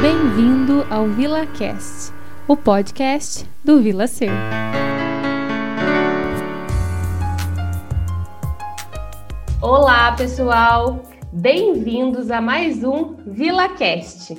[0.00, 2.12] Bem-vindo ao VilaCast,
[2.46, 4.30] o podcast do Vila Ser.
[9.62, 11.02] Olá, pessoal!
[11.32, 14.36] Bem-vindos a mais um VilaCast.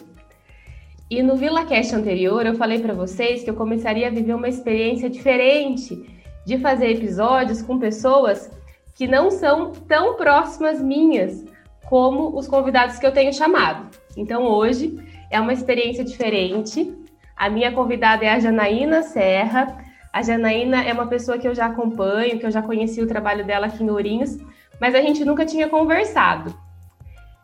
[1.09, 5.09] E no VilaCast anterior eu falei para vocês que eu começaria a viver uma experiência
[5.09, 6.08] diferente
[6.45, 8.52] de fazer episódios com pessoas
[8.94, 11.44] que não são tão próximas minhas
[11.89, 13.88] como os convidados que eu tenho chamado.
[14.16, 14.98] Então hoje
[15.30, 16.95] é uma experiência diferente.
[17.35, 19.77] A minha convidada é a Janaína Serra.
[20.12, 23.45] A Janaína é uma pessoa que eu já acompanho, que eu já conheci o trabalho
[23.45, 24.38] dela aqui em Ourinhos,
[24.80, 26.55] mas a gente nunca tinha conversado.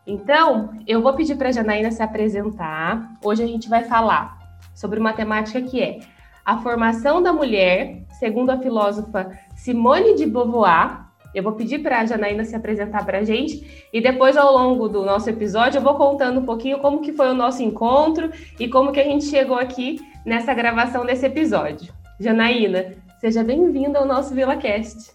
[0.06, 3.12] Então, eu vou pedir para a Janaína se apresentar.
[3.24, 4.38] Hoje a gente vai falar
[4.74, 6.00] sobre uma temática que é
[6.46, 11.03] a formação da mulher, segundo a filósofa Simone de Beauvoir,
[11.34, 14.88] eu vou pedir para a Janaína se apresentar para a gente e depois, ao longo
[14.88, 18.68] do nosso episódio, eu vou contando um pouquinho como que foi o nosso encontro e
[18.68, 21.94] como que a gente chegou aqui nessa gravação desse episódio.
[22.20, 25.12] Janaína, seja bem-vinda ao nosso VilaCast.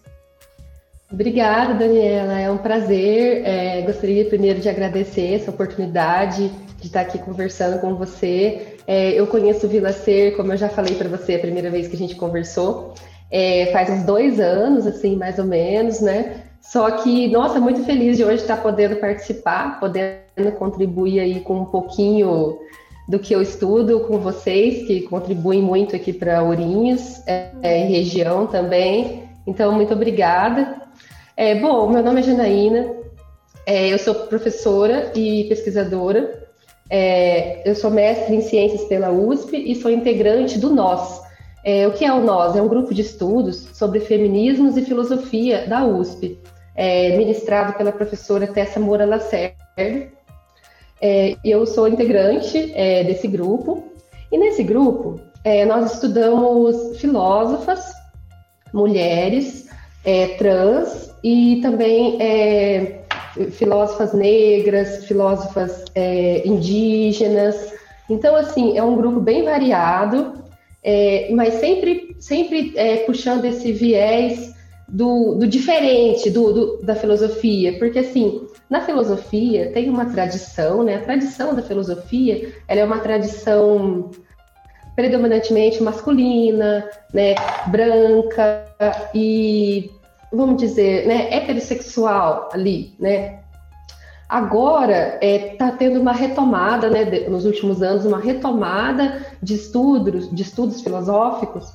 [1.11, 2.39] Obrigada, Daniela.
[2.39, 3.41] É um prazer.
[3.43, 8.77] É, gostaria primeiro de agradecer essa oportunidade de estar aqui conversando com você.
[8.85, 11.87] É, eu conheço o Vila Ser, como eu já falei para você a primeira vez
[11.87, 12.93] que a gente conversou.
[13.31, 16.43] É, faz uns dois anos, assim, mais ou menos, né?
[16.61, 21.65] Só que, nossa, muito feliz de hoje estar podendo participar, podendo contribuir aí com um
[21.65, 22.59] pouquinho
[23.07, 27.89] do que eu estudo com vocês, que contribuem muito aqui para Ourinhos é, é, e
[27.89, 29.23] região também.
[29.47, 30.79] Então, muito obrigada.
[31.35, 32.93] É, bom, meu nome é Janaína,
[33.65, 36.47] é, eu sou professora e pesquisadora,
[36.89, 41.21] é, eu sou mestre em ciências pela USP e sou integrante do NOS,
[41.63, 42.55] é, o que é o Nós?
[42.55, 46.39] É um grupo de estudos sobre feminismos e filosofia da USP,
[46.75, 49.57] é, ministrado pela professora Tessa Moura Lacerda.
[51.01, 53.83] É, eu sou integrante é, desse grupo,
[54.31, 57.91] e nesse grupo é, nós estudamos filósofas,
[58.73, 59.67] mulheres,
[60.05, 62.17] é, trans e também
[63.51, 65.83] filósofas negras, filósofas
[66.45, 67.73] indígenas.
[68.09, 70.38] Então, assim, é um grupo bem variado
[70.83, 74.53] é, mas sempre, sempre é, puxando esse viés
[74.87, 80.95] do, do diferente do, do, da filosofia, porque assim, na filosofia tem uma tradição, né?
[80.95, 84.11] A tradição da filosofia, ela é uma tradição
[84.95, 87.35] predominantemente masculina, né?
[87.67, 88.65] Branca
[89.13, 89.91] e
[90.31, 91.33] vamos dizer, né?
[91.33, 93.39] Heterossexual ali, né?
[94.29, 99.55] Agora está é, tá tendo uma retomada, né, de, nos últimos anos, uma retomada de
[99.55, 101.73] estudos, de estudos filosóficos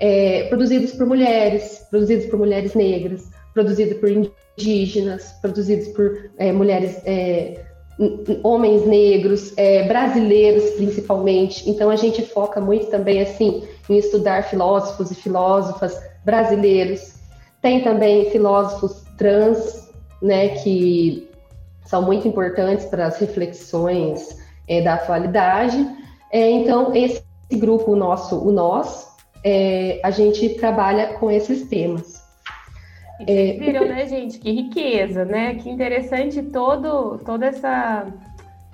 [0.00, 7.00] é, produzidos por mulheres, produzidos por mulheres negras, produzidos por indígenas, produzidos por é, mulheres,
[7.04, 7.60] é,
[8.42, 11.68] homens negros, é, brasileiros principalmente.
[11.68, 17.14] Então a gente foca muito também assim em estudar filósofos e filósofas brasileiros.
[17.60, 19.90] Tem também filósofos trans,
[20.22, 21.29] né, que
[21.84, 25.86] são muito importantes para as reflexões é, da atualidade.
[26.32, 29.08] É, então, esse grupo nosso, o Nós,
[29.44, 32.20] é, a gente trabalha com esses temas.
[33.26, 34.38] E viram, né, gente?
[34.38, 35.54] Que riqueza, né?
[35.56, 38.06] Que interessante todo, toda essa,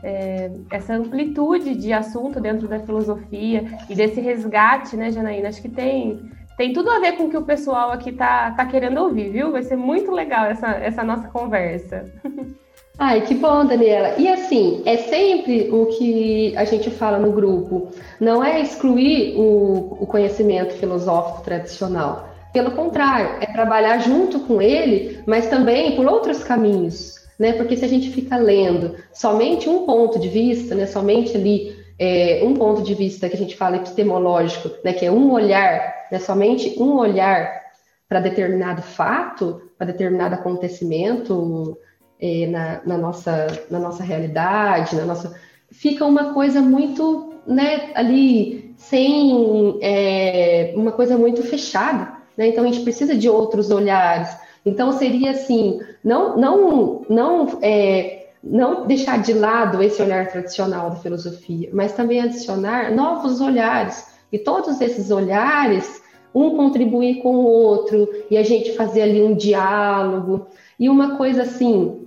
[0.02, 5.48] é, essa amplitude de assunto dentro da filosofia e desse resgate, né, Janaína?
[5.48, 6.20] Acho que tem,
[6.56, 9.50] tem tudo a ver com o que o pessoal aqui tá, tá querendo ouvir, viu?
[9.50, 12.08] Vai ser muito legal essa, essa nossa conversa.
[12.98, 14.14] Ai, que bom, Daniela.
[14.16, 19.98] E assim, é sempre o que a gente fala no grupo, não é excluir o,
[20.00, 22.30] o conhecimento filosófico tradicional.
[22.54, 27.52] Pelo contrário, é trabalhar junto com ele, mas também por outros caminhos, né?
[27.52, 30.86] Porque se a gente fica lendo somente um ponto de vista, né?
[30.86, 34.94] Somente ali é, um ponto de vista que a gente fala epistemológico, né?
[34.94, 36.18] Que é um olhar, né?
[36.18, 37.60] Somente um olhar
[38.08, 41.76] para determinado fato, para determinado acontecimento
[42.20, 45.34] é, na, na, nossa, na nossa realidade, na nossa.
[45.70, 52.48] Fica uma coisa muito, né, ali, sem é, uma coisa muito fechada, né?
[52.48, 54.36] Então a gente precisa de outros olhares.
[54.64, 60.96] Então seria assim, não, não, não, é, não deixar de lado esse olhar tradicional da
[60.96, 64.06] filosofia, mas também adicionar novos olhares.
[64.32, 66.02] E todos esses olhares,
[66.34, 70.48] um contribuir com o outro, e a gente fazer ali um diálogo.
[70.78, 72.05] E uma coisa assim,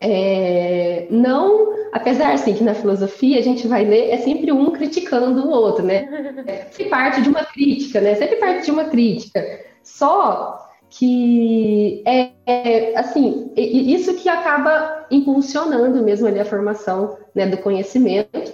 [0.00, 5.46] é, não, apesar assim que na filosofia a gente vai ler, é sempre um criticando
[5.46, 6.08] o outro, né?
[6.72, 8.14] Se parte de uma crítica, né?
[8.14, 9.44] Sempre parte de uma crítica.
[9.82, 10.58] Só
[10.88, 18.52] que é, é assim, isso que acaba impulsionando mesmo ali a formação né, do conhecimento.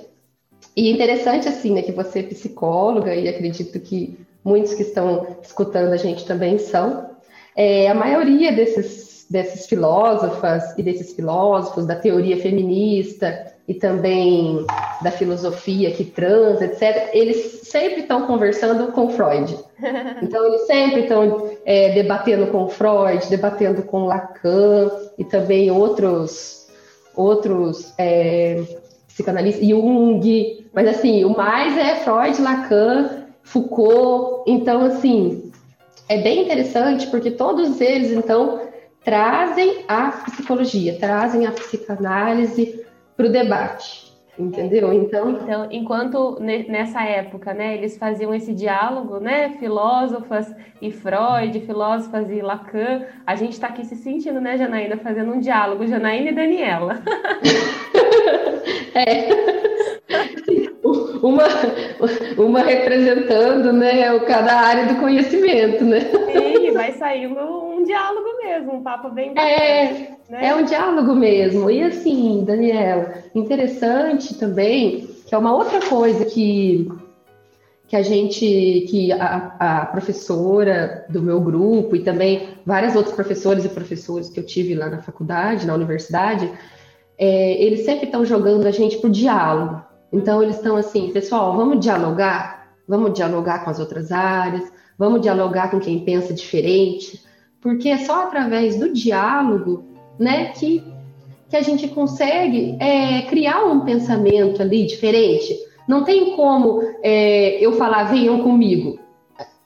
[0.77, 5.93] E interessante, assim, né, que você é psicóloga, e acredito que muitos que estão escutando
[5.93, 7.11] a gente também são,
[7.57, 14.65] é, a maioria desses, desses filósofas e desses filósofos da teoria feminista e também
[15.03, 19.57] da filosofia que transa, etc., eles sempre estão conversando com Freud.
[20.23, 26.67] Então, eles sempre estão é, debatendo com Freud, debatendo com Lacan e também outros,
[27.15, 28.63] outros é,
[29.07, 34.45] psicanalistas, Jung, mas assim, o mais é Freud, Lacan, Foucault.
[34.47, 35.53] Então, assim,
[36.09, 38.61] é bem interessante porque todos eles, então,
[39.07, 42.85] trazem a psicologia, trazem a psicanálise
[43.17, 44.05] para o debate.
[44.39, 44.93] Entendeu?
[44.93, 52.31] Então, então, enquanto nessa época, né, eles faziam esse diálogo, né, filósofas e Freud, filósofas
[52.31, 56.35] e Lacan, a gente está aqui se sentindo, né, Janaína, fazendo um diálogo, Janaína e
[56.35, 57.03] Daniela.
[58.95, 60.36] é.
[61.27, 61.45] Uma,
[62.37, 66.01] uma representando, né, cada área do conhecimento, né?
[66.01, 69.51] Sim, vai saindo um diálogo mesmo, um papo bem bacana.
[69.51, 70.49] É, né?
[70.49, 71.71] é um diálogo mesmo.
[71.71, 76.89] E assim, Daniela, interessante também, que é uma outra coisa que
[77.89, 83.65] que a gente, que a, a, professora do meu grupo e também vários outros professores
[83.65, 86.51] e professores que eu tive lá na faculdade, na universidade,
[87.17, 89.86] é, eles sempre estão jogando a gente para o diálogo.
[90.17, 92.73] Então, eles estão assim, pessoal, vamos dialogar?
[92.89, 97.23] Vamos dialogar com as outras áreas, vamos dialogar com quem pensa diferente,
[97.61, 99.85] porque é só através do diálogo
[100.19, 100.83] né, que,
[101.51, 105.55] que a gente consegue é, criar um pensamento ali diferente.
[105.87, 108.99] Não tem como é, eu falar, venham comigo.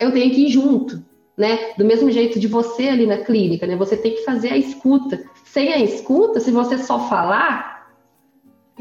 [0.00, 1.00] Eu tenho que ir junto,
[1.36, 1.74] né?
[1.78, 3.76] Do mesmo jeito de você ali na clínica, né?
[3.76, 5.22] Você tem que fazer a escuta.
[5.44, 7.79] Sem a escuta, se você só falar,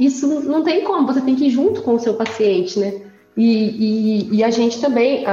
[0.06, 3.02] isso não tem como, você tem que ir junto com o seu paciente, né?
[3.36, 5.26] E, e, e a gente também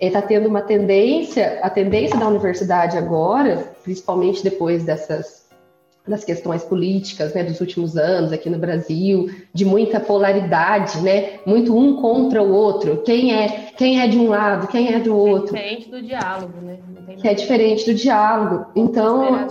[0.00, 5.40] está tendo uma tendência, a tendência da universidade agora, principalmente depois dessas
[6.08, 11.38] das questões políticas né, dos últimos anos aqui no Brasil, de muita polaridade, né?
[11.46, 13.02] Muito um contra o outro.
[13.02, 15.56] Quem é quem é de um lado, quem é do outro.
[15.56, 16.78] É diferente do diálogo, né?
[17.20, 18.66] que é diferente do diálogo.
[18.74, 19.46] Então,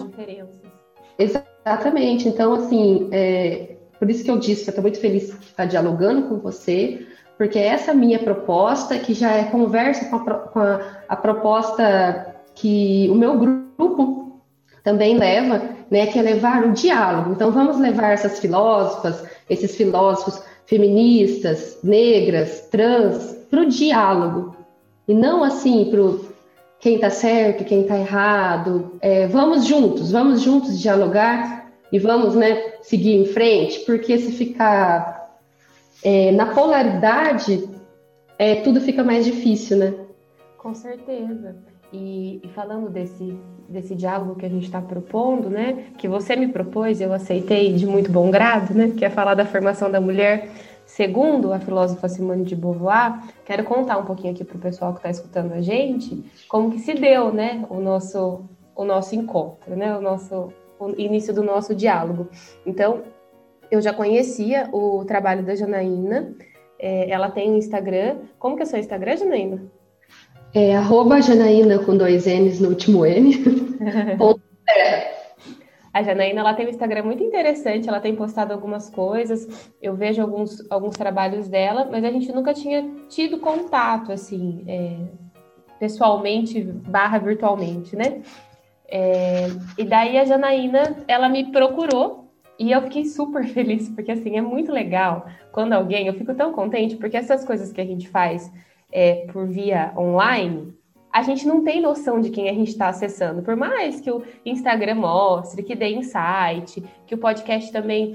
[1.18, 2.28] exatamente.
[2.28, 3.69] Então, assim, é,
[4.00, 7.06] por isso que eu disse que eu estou muito feliz de estar dialogando com você,
[7.38, 13.08] porque essa minha proposta, que já é conversa com a, com a, a proposta que
[13.12, 14.42] o meu grupo
[14.84, 15.62] também leva,
[15.92, 17.32] né, que é levar o diálogo.
[17.32, 24.56] Então, vamos levar essas filósofas, esses filósofos feministas, negras, trans, para o diálogo.
[25.08, 26.30] E não assim para
[26.80, 28.98] quem está certo, quem está errado.
[29.02, 35.40] É, vamos juntos, vamos juntos dialogar e vamos né, seguir em frente, porque se ficar
[36.04, 37.68] é, na polaridade,
[38.38, 39.94] é, tudo fica mais difícil, né?
[40.58, 41.56] Com certeza.
[41.92, 43.36] E, e falando desse,
[43.68, 47.86] desse diálogo que a gente está propondo, né, que você me propôs, eu aceitei de
[47.88, 50.50] muito bom grado, né, que é falar da formação da mulher,
[50.86, 55.00] segundo a filósofa Simone de Beauvoir, quero contar um pouquinho aqui para o pessoal que
[55.00, 58.42] está escutando a gente, como que se deu, né, o nosso,
[58.76, 62.30] o nosso encontro, né, o nosso o início do nosso diálogo.
[62.66, 63.04] Então,
[63.70, 66.34] eu já conhecia o trabalho da Janaína,
[66.80, 68.18] é, ela tem um Instagram.
[68.40, 69.62] Como que é o seu Instagram, Janaína?
[70.54, 73.36] É arroba Janaína com dois N's no último N.
[75.92, 80.22] A Janaína ela tem um Instagram muito interessante, ela tem postado algumas coisas, eu vejo
[80.22, 84.98] alguns, alguns trabalhos dela, mas a gente nunca tinha tido contato, assim, é,
[85.80, 88.22] pessoalmente barra virtualmente, né?
[88.92, 94.38] É, e daí a Janaína, ela me procurou e eu fiquei super feliz, porque assim,
[94.38, 98.10] é muito legal quando alguém, eu fico tão contente, porque essas coisas que a gente
[98.10, 98.52] faz
[98.92, 100.74] é, por via online,
[101.12, 103.42] a gente não tem noção de quem a gente está acessando.
[103.42, 108.14] Por mais que o Instagram mostre, que dê insight, que o podcast também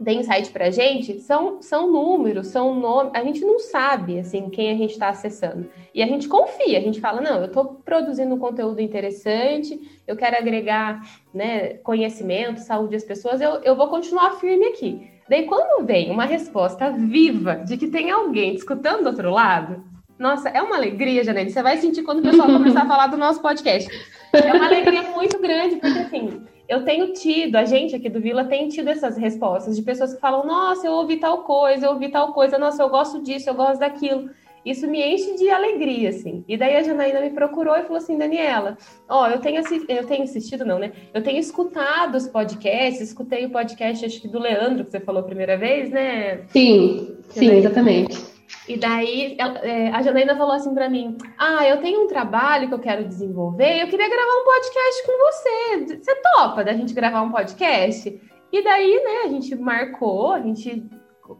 [0.00, 4.48] dê insight para a gente, são, são números, são nomes, a gente não sabe, assim,
[4.48, 5.68] quem a gente está acessando.
[5.94, 10.16] E a gente confia, a gente fala, não, eu estou produzindo um conteúdo interessante, eu
[10.16, 11.02] quero agregar,
[11.34, 15.06] né, conhecimento, saúde às pessoas, eu, eu vou continuar firme aqui.
[15.28, 19.84] Daí, quando vem uma resposta viva de que tem alguém escutando do outro lado,
[20.18, 23.16] nossa, é uma alegria, Janine, você vai sentir quando o pessoal começar a falar do
[23.16, 23.88] nosso podcast.
[24.32, 28.44] É uma alegria muito grande, porque assim, eu tenho tido, a gente aqui do Vila
[28.44, 32.08] tem tido essas respostas de pessoas que falam: Nossa, eu ouvi tal coisa, eu ouvi
[32.08, 34.30] tal coisa, nossa, eu gosto disso, eu gosto daquilo.
[34.64, 36.44] isso me enche de alegria, assim.
[36.46, 40.22] E daí a Janaína me procurou e falou assim, Daniela, ó, eu tenho, eu tenho
[40.22, 40.92] assistido, não, né?
[41.12, 45.22] Eu tenho escutado os podcasts, escutei o podcast, acho que do Leandro, que você falou
[45.22, 46.42] a primeira vez, né?
[46.50, 48.29] Sim, sim, exatamente.
[48.68, 52.74] E daí é, a Janaína falou assim para mim: Ah, eu tenho um trabalho que
[52.74, 55.96] eu quero desenvolver, eu queria gravar um podcast com você.
[55.96, 58.20] Você topa da gente gravar um podcast?
[58.52, 60.84] E daí, né, a gente marcou, a gente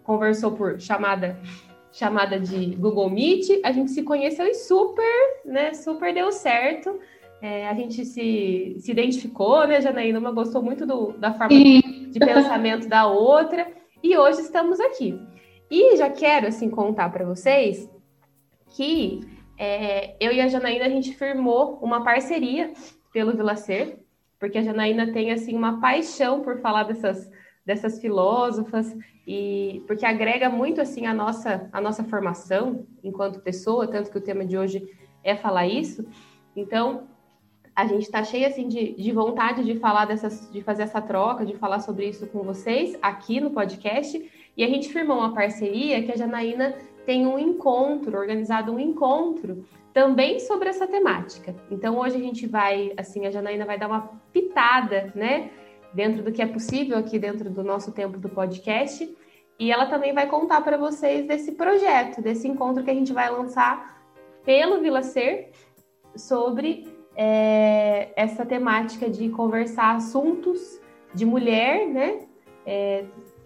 [0.05, 1.39] conversou por chamada
[1.93, 7.01] chamada de Google Meet, a gente se conheceu e super, né, super deu certo.
[7.43, 10.19] É, a gente se, se identificou, né, Janaína?
[10.19, 13.67] Uma gostou muito do, da forma de pensamento da outra.
[14.03, 15.19] E hoje estamos aqui.
[15.71, 17.89] E já quero, assim, contar para vocês
[18.71, 19.21] que
[19.57, 22.73] é, eu e a Janaína, a gente firmou uma parceria
[23.13, 23.99] pelo Vilacer,
[24.39, 27.31] porque a Janaína tem, assim, uma paixão por falar dessas,
[27.65, 28.97] dessas filósofas
[29.27, 34.23] e porque agrega muito, assim, a nossa, a nossa formação enquanto pessoa, tanto que o
[34.23, 34.89] tema de hoje
[35.23, 36.05] é falar isso.
[36.57, 37.07] Então,
[37.75, 41.47] a gente está cheia assim de, de vontade de falar dessas, de fazer essa troca,
[41.47, 44.21] de falar sobre isso com vocês aqui no podcast.
[44.57, 46.75] E a gente firmou uma parceria que a Janaína
[47.07, 51.55] tem um encontro, organizado um encontro também sobre essa temática.
[51.71, 55.51] Então hoje a gente vai, assim, a Janaína vai dar uma pitada, né,
[55.93, 59.17] dentro do que é possível aqui dentro do nosso tempo do podcast,
[59.59, 63.29] e ela também vai contar para vocês desse projeto, desse encontro que a gente vai
[63.31, 64.01] lançar
[64.45, 65.51] pelo Vila Ser
[66.17, 70.81] sobre é, essa temática de conversar assuntos
[71.13, 72.21] de mulher, né?
[72.65, 73.05] É,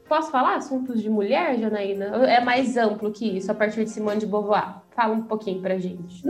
[0.08, 2.26] Posso falar assuntos de mulher, Janaína?
[2.26, 4.82] É mais amplo que isso, a partir de Simone de Beauvoir.
[4.94, 6.22] Fala um pouquinho pra gente.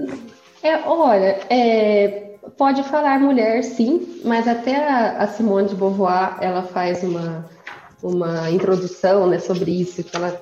[0.62, 6.62] É, olha, é, pode falar mulher, sim, mas até a, a, Simone de Beauvoir, ela
[6.62, 7.44] faz uma,
[8.02, 10.40] uma introdução né, sobre isso, que ela,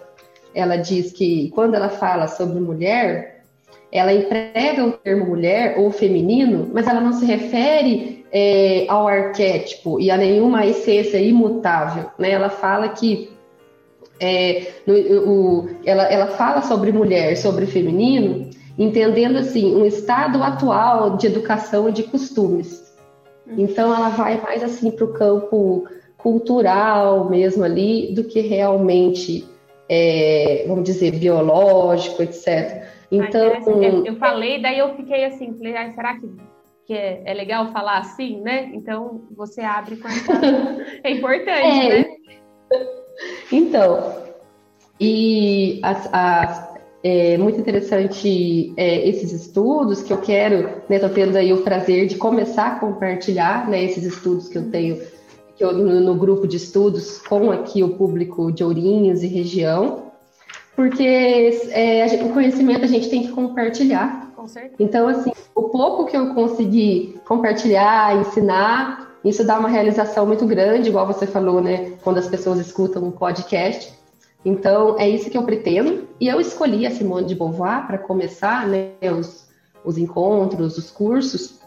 [0.54, 3.31] ela diz que quando ela fala sobre mulher,
[3.92, 10.00] ela emprega o termo mulher ou feminino, mas ela não se refere é, ao arquétipo
[10.00, 12.06] e a nenhuma essência imutável.
[12.18, 12.30] Né?
[12.30, 13.30] Ela fala que
[14.18, 21.18] é, no, o, ela, ela fala sobre mulher, sobre feminino, entendendo assim um estado atual
[21.18, 22.90] de educação e de costumes.
[23.58, 25.84] Então ela vai mais assim para o campo
[26.16, 29.44] cultural mesmo ali do que realmente,
[29.86, 32.86] é, vamos dizer, biológico, etc.
[33.12, 36.26] Então eu, eu falei, daí eu fiquei assim, falei, ah, será que
[36.84, 38.70] que é, é, legal falar assim, né?
[38.74, 40.32] Então você abre com essa.
[41.04, 41.98] é importante, é.
[42.00, 42.16] né?
[43.52, 44.22] Então,
[44.98, 50.98] e as, as, é muito interessante é, esses estudos que eu quero, né?
[50.98, 53.84] Tô tendo aí o prazer de começar a compartilhar, né?
[53.84, 55.00] Esses estudos que eu tenho
[55.54, 60.11] que eu, no, no grupo de estudos com aqui o público de Ourinhos e região,
[60.74, 61.04] porque
[61.70, 64.32] é, gente, o conhecimento a gente tem que compartilhar.
[64.34, 64.76] Com certeza.
[64.78, 70.88] Então, assim, o pouco que eu consegui compartilhar, ensinar, isso dá uma realização muito grande,
[70.88, 71.92] igual você falou, né?
[72.02, 73.92] Quando as pessoas escutam um podcast.
[74.44, 76.08] Então, é isso que eu pretendo.
[76.18, 79.48] E eu escolhi a Simone de Beauvoir para começar né, os,
[79.84, 81.60] os encontros, os cursos,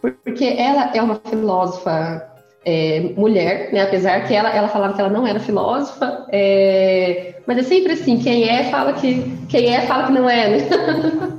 [0.00, 2.35] porque ela é uma filósofa
[2.66, 3.82] é, mulher, né?
[3.82, 8.18] Apesar que ela, ela falava que ela não era filósofa, é, mas é sempre assim,
[8.18, 10.58] quem é fala que quem é fala que não é, né?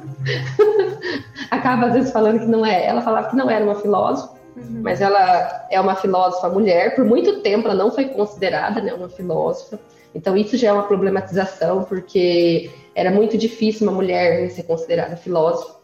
[1.52, 2.86] acaba às vezes falando que não é.
[2.86, 4.82] Ela falava que não era uma filósofa, uhum.
[4.82, 6.96] mas ela é uma filósofa mulher.
[6.96, 9.78] Por muito tempo ela não foi considerada né, uma filósofa.
[10.16, 15.18] Então isso já é uma problematização, porque era muito difícil uma mulher né, ser considerada
[15.18, 15.76] filósofa.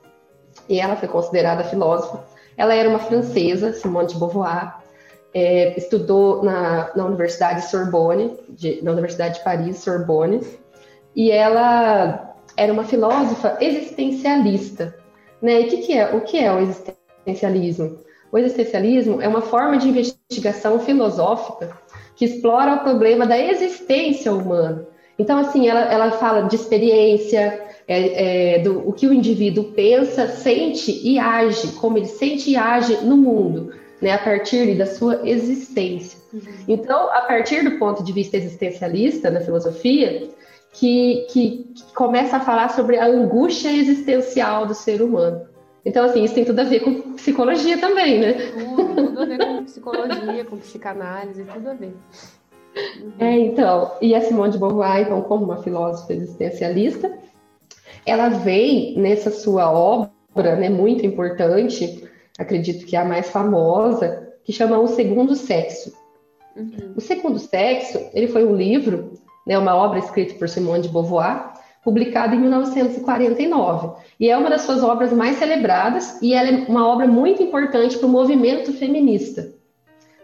[0.69, 2.23] E ela foi considerada filósofa.
[2.55, 4.82] Ela era uma francesa, Simone de Beauvoir,
[5.33, 10.41] é, estudou na, na Universidade Sorbonne, de, na Universidade de Paris, Sorbonne,
[11.15, 14.95] e ela era uma filósofa existencialista.
[15.41, 15.61] Né?
[15.61, 17.97] E que, que, é, o que é o existencialismo?
[18.31, 21.77] O existencialismo é uma forma de investigação filosófica
[22.15, 24.87] que explora o problema da existência humana.
[25.17, 30.27] Então, assim, ela, ela fala de experiência, é, é, do o que o indivíduo pensa,
[30.27, 35.27] sente e age, como ele sente e age no mundo, né, a partir da sua
[35.27, 36.19] existência.
[36.33, 36.41] Uhum.
[36.67, 40.29] Então, a partir do ponto de vista existencialista na filosofia,
[40.73, 45.47] que, que, que começa a falar sobre a angústia existencial do ser humano.
[45.85, 48.33] Então, assim, isso tem tudo a ver com psicologia também, né?
[48.53, 51.93] Tudo, tudo a ver com psicologia, com psicanálise, tudo a ver.
[53.01, 53.11] Uhum.
[53.19, 57.15] É, então, e a Simone de Beauvoir, então, como uma filósofa existencialista,
[58.05, 62.02] ela vem nessa sua obra, né, muito importante,
[62.37, 65.93] acredito que é a mais famosa, que chama O Segundo Sexo.
[66.55, 66.93] Uhum.
[66.95, 69.13] O Segundo Sexo, ele foi um livro
[69.45, 73.97] né, uma obra escrita por Simone de Beauvoir, publicada em 1949.
[74.19, 77.97] E é uma das suas obras mais celebradas e ela é uma obra muito importante
[77.97, 79.49] para o movimento feminista.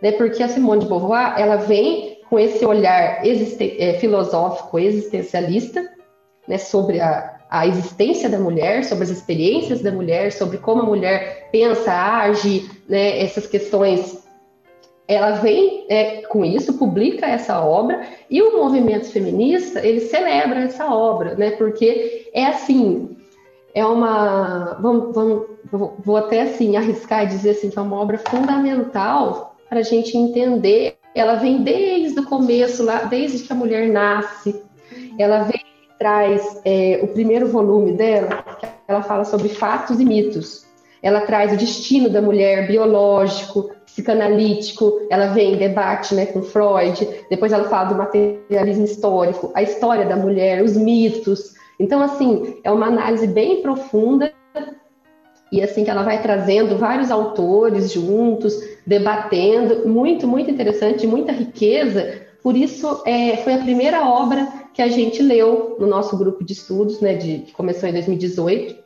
[0.01, 0.13] Né?
[0.13, 5.83] Porque a Simone de Beauvoir, ela vem com esse olhar existen é, filosófico existencialista
[6.47, 10.85] né, sobre a, a existência da mulher, sobre as experiências da mulher, sobre como a
[10.85, 14.19] mulher pensa, age, né, essas questões
[15.09, 20.85] ela vem é, com isso, publica essa obra, e o movimento feminista, ele celebra essa
[20.93, 21.49] obra, né?
[21.49, 23.17] Porque é assim,
[23.73, 24.77] é uma.
[24.79, 25.47] Vamos, vamos,
[26.05, 30.15] vou até assim arriscar e dizer assim, que é uma obra fundamental para a gente
[30.15, 30.95] entender.
[31.15, 34.61] Ela vem desde o começo, lá, desde que a mulher nasce.
[35.17, 35.59] Ela vem
[35.99, 38.43] traz é, o primeiro volume dela,
[38.87, 40.65] ela fala sobre fatos e mitos.
[41.03, 47.51] Ela traz o destino da mulher biológico, psicanalítico, ela vem debate né, com Freud, depois
[47.51, 51.53] ela fala do materialismo histórico, a história da mulher, os mitos.
[51.79, 54.33] Então, assim, é uma análise bem profunda
[55.51, 58.53] e assim que ela vai trazendo vários autores juntos,
[58.85, 62.21] debatendo, muito, muito interessante, muita riqueza.
[62.43, 64.47] Por isso, é, foi a primeira obra
[64.79, 68.81] que a gente leu no nosso grupo de estudos, né, de, que começou em 2018,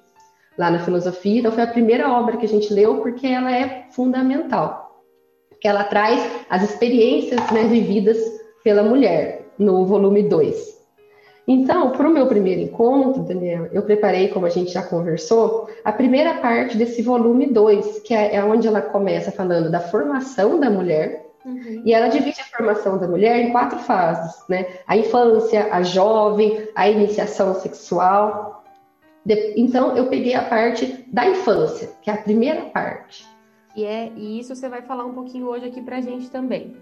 [0.58, 1.40] lá na filosofia.
[1.40, 4.84] Então, foi a primeira obra que a gente leu porque ela é fundamental
[5.68, 8.18] ela traz as experiências né, vividas
[8.64, 10.74] pela mulher no volume 2.
[11.48, 15.92] Então, para o meu primeiro encontro, Daniela, eu preparei, como a gente já conversou, a
[15.92, 20.70] primeira parte desse volume 2, que é, é onde ela começa falando da formação da
[20.70, 21.84] mulher, Uhum.
[21.86, 24.66] E ela divide a formação da mulher em quatro fases, né?
[24.88, 28.64] A infância, a jovem, a iniciação sexual.
[29.26, 29.54] De...
[29.58, 33.26] Então, eu peguei a parte da infância, que é a primeira parte.
[33.76, 36.78] E, é, e isso você vai falar um pouquinho hoje aqui pra gente também.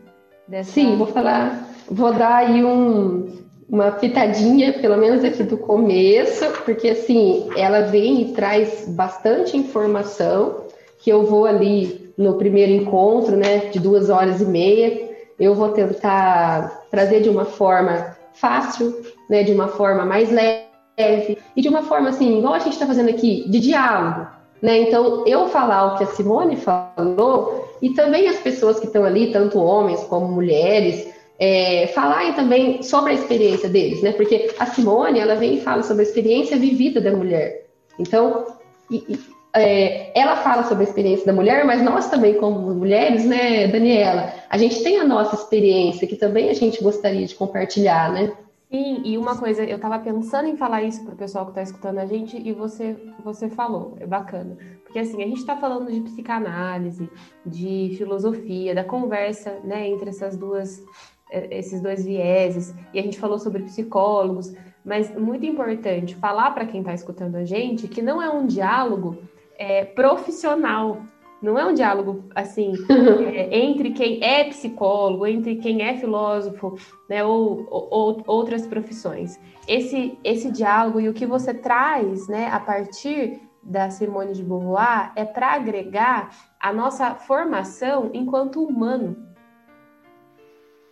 [0.48, 0.72] Dessa...
[0.72, 6.90] Sim, vou falar, vou dar aí um, uma pitadinha, pelo menos aqui do começo, porque
[6.90, 10.66] assim, ela vem e traz bastante informação
[11.00, 15.70] que eu vou ali no primeiro encontro, né, de duas horas e meia, eu vou
[15.70, 21.84] tentar trazer de uma forma fácil, né, de uma forma mais leve e de uma
[21.84, 24.28] forma assim, igual a gente está fazendo aqui, de diálogo.
[24.62, 24.82] Né?
[24.82, 29.32] Então, eu falar o que a Simone falou, e também as pessoas que estão ali,
[29.32, 34.12] tanto homens como mulheres, é, falarem também sobre a experiência deles, né?
[34.12, 37.66] Porque a Simone, ela vem e fala sobre a experiência vivida da mulher.
[37.98, 38.46] Então,
[38.92, 39.20] e, e,
[39.54, 44.34] é, ela fala sobre a experiência da mulher, mas nós também, como mulheres, né, Daniela,
[44.50, 48.32] a gente tem a nossa experiência que também a gente gostaria de compartilhar, né?
[48.72, 51.62] Sim, e uma coisa, eu estava pensando em falar isso para o pessoal que está
[51.62, 54.58] escutando a gente e você, você falou, é bacana.
[54.86, 57.10] Porque assim, a gente está falando de psicanálise,
[57.46, 60.82] de filosofia, da conversa né, entre essas duas,
[61.30, 64.54] é, esses dois vieses, e a gente falou sobre psicólogos,
[64.86, 69.18] mas muito importante falar para quem está escutando a gente que não é um diálogo
[69.62, 71.04] é, profissional,
[71.40, 72.74] não é um diálogo assim
[73.32, 76.76] é, entre quem é psicólogo, entre quem é filósofo,
[77.08, 79.40] né, ou, ou, outras profissões.
[79.68, 85.12] Esse esse diálogo e o que você traz, né, a partir da Simone de Beauvoir
[85.16, 89.31] é para agregar a nossa formação enquanto humano.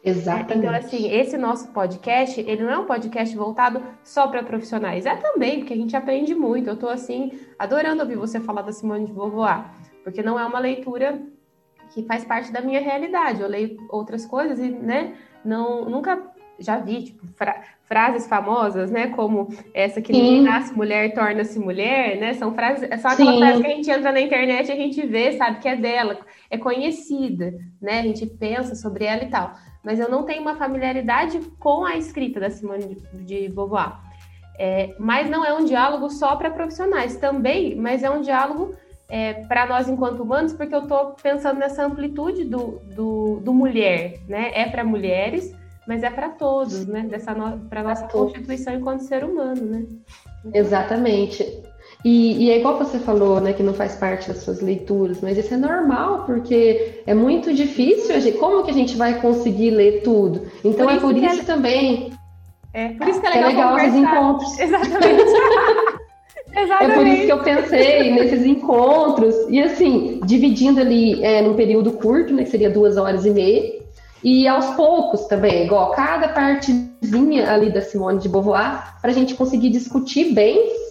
[0.03, 0.65] Exatamente.
[0.65, 5.05] Então, assim, esse nosso podcast, ele não é um podcast voltado só para profissionais.
[5.05, 6.69] É também, porque a gente aprende muito.
[6.69, 9.65] Eu estou, assim, adorando ouvir você falar da Simone de Beauvoir
[10.03, 11.21] porque não é uma leitura
[11.93, 13.41] que faz parte da minha realidade.
[13.41, 16.21] Eu leio outras coisas e, né, não, nunca
[16.57, 22.17] já vi, tipo, fra frases famosas, né, como essa que ninguém nasce mulher, torna-se mulher,
[22.19, 23.39] né, são frases, são aquelas Sim.
[23.39, 26.19] frases que a gente entra na internet e a gente vê, sabe, que é dela,
[26.51, 29.55] é conhecida, né, a gente pensa sobre ela e tal.
[29.83, 33.97] Mas eu não tenho uma familiaridade com a escrita da Simone de, de Beauvoir.
[34.57, 38.75] É, mas não é um diálogo só para profissionais, também, mas é um diálogo
[39.07, 44.19] é, para nós enquanto humanos, porque eu estou pensando nessa amplitude do, do, do mulher,
[44.27, 44.51] né?
[44.53, 45.55] É para mulheres,
[45.87, 47.01] mas é para todos, né?
[47.09, 48.33] Dessa no, para nossa todos.
[48.33, 49.85] constituição enquanto ser humano, né?
[50.53, 51.63] Exatamente.
[52.03, 55.37] E, e, é igual você falou, né, que não faz parte das suas leituras, mas
[55.37, 58.15] isso é normal, porque é muito difícil.
[58.15, 60.47] A gente, como que a gente vai conseguir ler tudo?
[60.63, 61.43] Então por é por isso é...
[61.43, 62.11] também.
[62.73, 64.59] É, por isso que é legal, é legal esses encontros.
[64.59, 65.23] Exatamente.
[66.55, 66.91] Exatamente.
[66.91, 71.91] É por isso que eu pensei nesses encontros, e assim, dividindo ali é, num período
[71.91, 73.79] curto, né, que seria duas horas e meia,
[74.23, 79.35] e aos poucos também, igual cada partezinha ali da Simone de Beauvoir, para a gente
[79.35, 80.88] conseguir discutir bem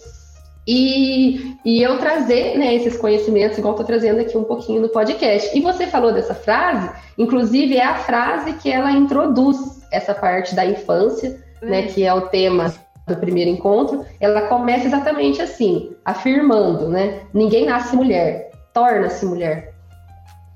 [0.71, 5.57] e, e eu trazer né, esses conhecimentos, igual estou trazendo aqui um pouquinho no podcast.
[5.57, 9.57] E você falou dessa frase, inclusive é a frase que ela introduz
[9.91, 12.71] essa parte da infância, né, que é o tema
[13.07, 17.21] do primeiro encontro, ela começa exatamente assim, afirmando, né?
[17.33, 19.73] Ninguém nasce mulher, torna-se mulher,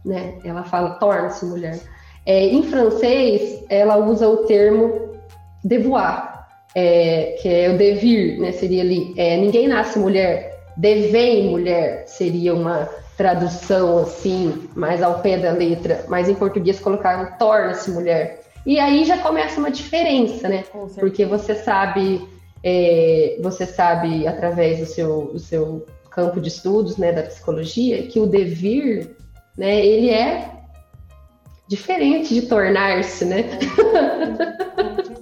[0.05, 0.35] né?
[0.45, 1.79] Ela fala torna-se mulher.
[2.23, 5.09] É, em francês, ela usa o termo
[5.63, 6.32] devoir,
[6.75, 8.51] é, que é o devir, né?
[8.51, 15.37] Seria ali, é, ninguém nasce mulher, devém mulher, seria uma tradução assim, mais ao pé
[15.37, 18.41] da letra, mas em português colocaram torna-se mulher.
[18.65, 20.63] E aí já começa uma diferença, né?
[20.99, 22.27] Porque você sabe,
[22.63, 28.19] é, você sabe através do seu, do seu campo de estudos, né, da psicologia, que
[28.19, 29.15] o devir,
[29.57, 30.49] né, ele é
[31.67, 33.43] diferente de tornar-se, né?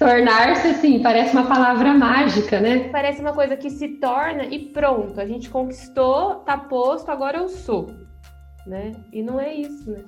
[0.00, 2.88] Tornar-se, assim, parece uma palavra mágica, né?
[2.90, 7.50] Parece uma coisa que se torna e pronto, a gente conquistou, tá posto, agora eu
[7.50, 7.90] sou,
[8.66, 8.92] né?
[9.12, 10.02] E não é isso, né?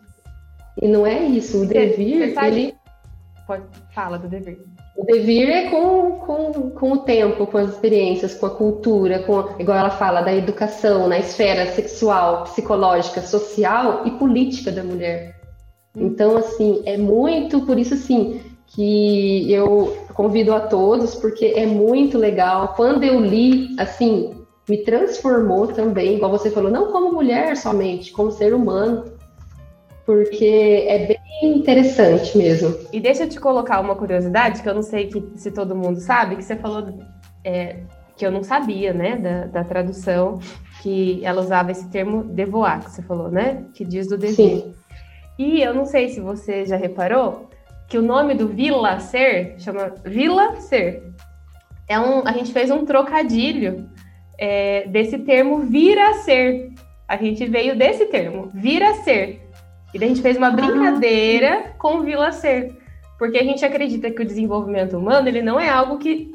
[0.81, 1.63] E não é isso.
[1.63, 2.47] O devir, sabe...
[2.47, 2.75] ele.
[3.47, 4.59] Pode, fala do devir.
[4.97, 9.45] O devir é com, com, com o tempo, com as experiências, com a cultura, com,
[9.59, 15.39] igual ela fala, da educação, na esfera sexual, psicológica, social e política da mulher.
[15.95, 16.07] Hum.
[16.07, 18.41] Então, assim, é muito, por isso, assim,
[18.75, 22.75] que eu convido a todos, porque é muito legal.
[22.75, 24.35] Quando eu li, assim,
[24.69, 29.05] me transformou também, igual você falou, não como mulher somente, como ser humano,
[30.07, 32.75] porque é bem interessante mesmo.
[32.93, 36.01] E deixa eu te colocar uma curiosidade, que eu não sei que, se todo mundo
[36.01, 36.99] sabe, que você falou
[37.45, 37.81] é,
[38.17, 40.39] que eu não sabia, né, da, da, tradução,
[40.83, 44.35] que ela usava esse termo devoar, que você falou, né, que diz do dever.
[44.35, 44.75] Sim.
[45.39, 47.49] E eu não sei se você já reparou,
[47.93, 51.13] que o nome do Vila Ser chama Vila Ser.
[51.87, 53.87] É um, a gente fez um trocadilho
[54.39, 56.73] é, desse termo vir a ser.
[57.07, 59.47] A gente veio desse termo, vir a ser.
[59.93, 61.69] E daí a gente fez uma brincadeira ah.
[61.79, 62.75] com Vila Ser.
[63.19, 66.33] Porque a gente acredita que o desenvolvimento humano ele não é algo que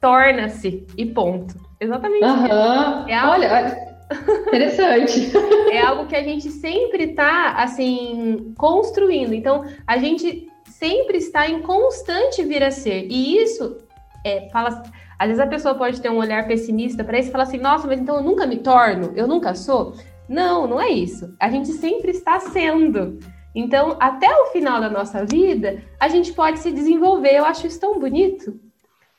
[0.00, 1.54] torna-se e ponto.
[1.78, 2.24] Exatamente.
[2.24, 3.06] Uhum.
[3.06, 3.32] É algo...
[3.34, 3.76] Olha,
[4.48, 5.32] interessante.
[5.70, 9.34] é algo que a gente sempre está assim construindo.
[9.34, 13.06] Então a gente sempre está em constante vir a ser.
[13.10, 13.78] E isso
[14.24, 14.82] é, fala.
[15.18, 17.86] Às vezes a pessoa pode ter um olhar pessimista para isso e falar assim: nossa,
[17.86, 19.94] mas então eu nunca me torno, eu nunca sou.
[20.28, 21.34] Não, não é isso.
[21.40, 23.18] A gente sempre está sendo.
[23.54, 27.34] Então, até o final da nossa vida, a gente pode se desenvolver.
[27.34, 28.60] Eu acho isso tão bonito.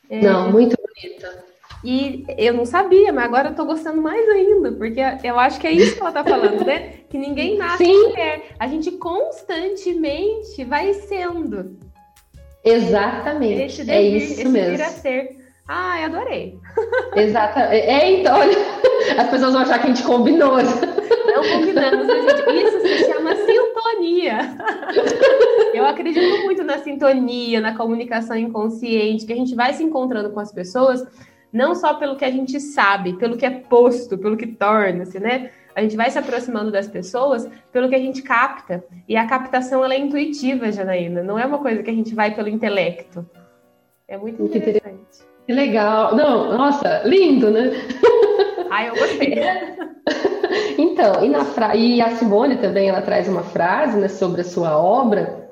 [0.09, 0.21] É...
[0.21, 1.27] Não, muito bonito.
[1.83, 5.67] E eu não sabia, mas agora eu tô gostando mais ainda, porque eu acho que
[5.67, 6.93] é isso que ela tá falando, né?
[7.09, 8.07] Que ninguém nasce Sim.
[8.09, 8.49] mulher.
[8.59, 11.75] A gente constantemente vai sendo.
[12.63, 13.83] Exatamente.
[13.83, 14.77] Devir, é isso mesmo.
[14.77, 15.37] Vir a ser.
[15.67, 16.59] Ai, adorei.
[17.15, 17.73] Exatamente.
[17.73, 18.55] É, então, olha,
[19.17, 20.57] as pessoas vão achar que a gente combinou.
[20.57, 22.63] Não combinamos, né, gente?
[22.63, 24.39] Isso se chama sintonia.
[25.73, 30.39] Eu acredito muito na sintonia, na comunicação inconsciente, que a gente vai se encontrando com
[30.39, 31.03] as pessoas
[31.51, 35.51] não só pelo que a gente sabe, pelo que é posto, pelo que torna-se, né?
[35.75, 38.83] A gente vai se aproximando das pessoas pelo que a gente capta.
[39.07, 41.23] E a captação ela é intuitiva, Janaína.
[41.23, 43.25] Não é uma coisa que a gente vai pelo intelecto.
[44.07, 45.23] É muito interessante.
[45.45, 46.15] Que legal.
[46.15, 47.71] Não, nossa, lindo, né?
[48.71, 49.33] Ah, eu gostei.
[50.77, 51.75] então, e, na fra...
[51.75, 55.49] e a Simone também ela traz uma frase né, sobre a sua obra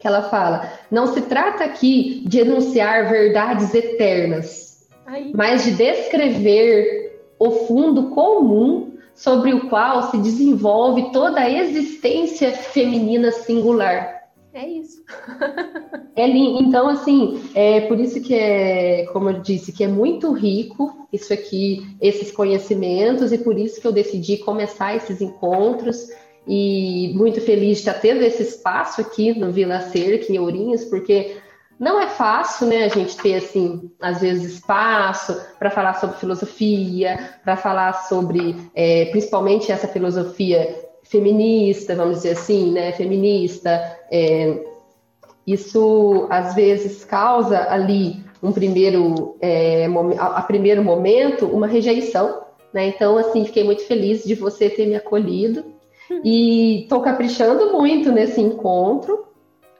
[0.00, 4.65] que ela fala: não se trata aqui de enunciar verdades eternas,
[5.06, 5.32] Aí.
[5.34, 13.30] mas de descrever o fundo comum sobre o qual se desenvolve toda a existência feminina
[13.30, 14.16] singular.
[14.52, 15.02] É isso.
[16.16, 21.06] é, então, assim, é por isso que é, como eu disse, que é muito rico
[21.12, 26.08] isso aqui, esses conhecimentos, e por isso que eu decidi começar esses encontros.
[26.48, 31.36] E muito feliz de estar tendo esse espaço aqui no Vila Cerca, em Ourinhos, porque
[31.78, 37.38] não é fácil, né, a gente ter, assim, às vezes espaço para falar sobre filosofia,
[37.44, 43.70] para falar sobre, é, principalmente essa filosofia feminista, vamos dizer assim, né, feminista.
[44.10, 44.64] É,
[45.46, 49.86] isso, às vezes, causa ali um primeiro, é,
[50.18, 54.96] a, primeiro momento, uma rejeição, né, então, assim, fiquei muito feliz de você ter me
[54.96, 55.64] acolhido
[56.24, 59.26] e estou caprichando muito nesse encontro,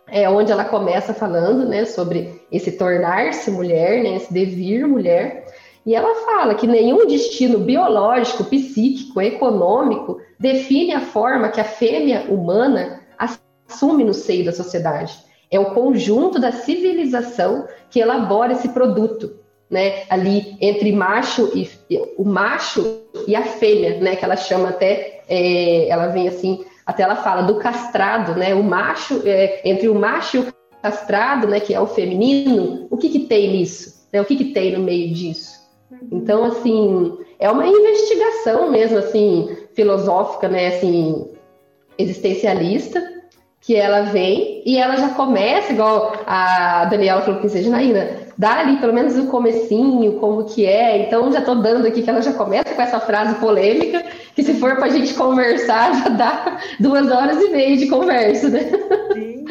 [0.08, 5.44] é onde ela começa falando, né, sobre esse tornar-se mulher, né, esse devir mulher,
[5.84, 12.26] e ela fala que nenhum destino biológico, psíquico, econômico define a forma que a fêmea
[12.28, 15.16] humana assume no seio da sociedade.
[15.48, 19.38] É o conjunto da civilização que elabora esse produto,
[19.70, 21.68] né, ali entre macho e
[22.16, 27.02] o macho e a fêmea, né, que ela chama até, é, ela vem assim até
[27.02, 28.54] ela fala do castrado, né?
[28.54, 31.58] O macho, é, entre o macho e o castrado, né?
[31.58, 34.06] Que é o feminino, o que, que tem nisso?
[34.12, 34.20] Né?
[34.20, 35.56] O que, que tem no meio disso?
[35.90, 36.08] Uhum.
[36.12, 41.28] Então, assim, é uma investigação mesmo, assim, filosófica, né, assim,
[41.98, 43.02] existencialista,
[43.60, 48.58] que ela vem e ela já começa, igual a Daniela falou que seja Naína, dá
[48.60, 52.20] ali pelo menos o comecinho, como que é, então já estou dando aqui que ela
[52.20, 56.58] já começa com essa frase polêmica, que se for para a gente conversar, já dá
[56.78, 58.70] duas horas e meia de conversa, né?
[59.14, 59.44] Sim.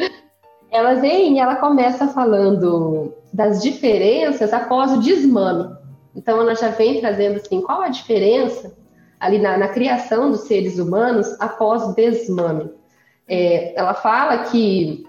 [0.70, 5.74] Ela vem e ela começa falando das diferenças após o desmame.
[6.14, 8.74] Então ela já vem trazendo assim, qual a diferença
[9.18, 12.70] ali na, na criação dos seres humanos após o desmame.
[13.28, 15.06] É, ela fala que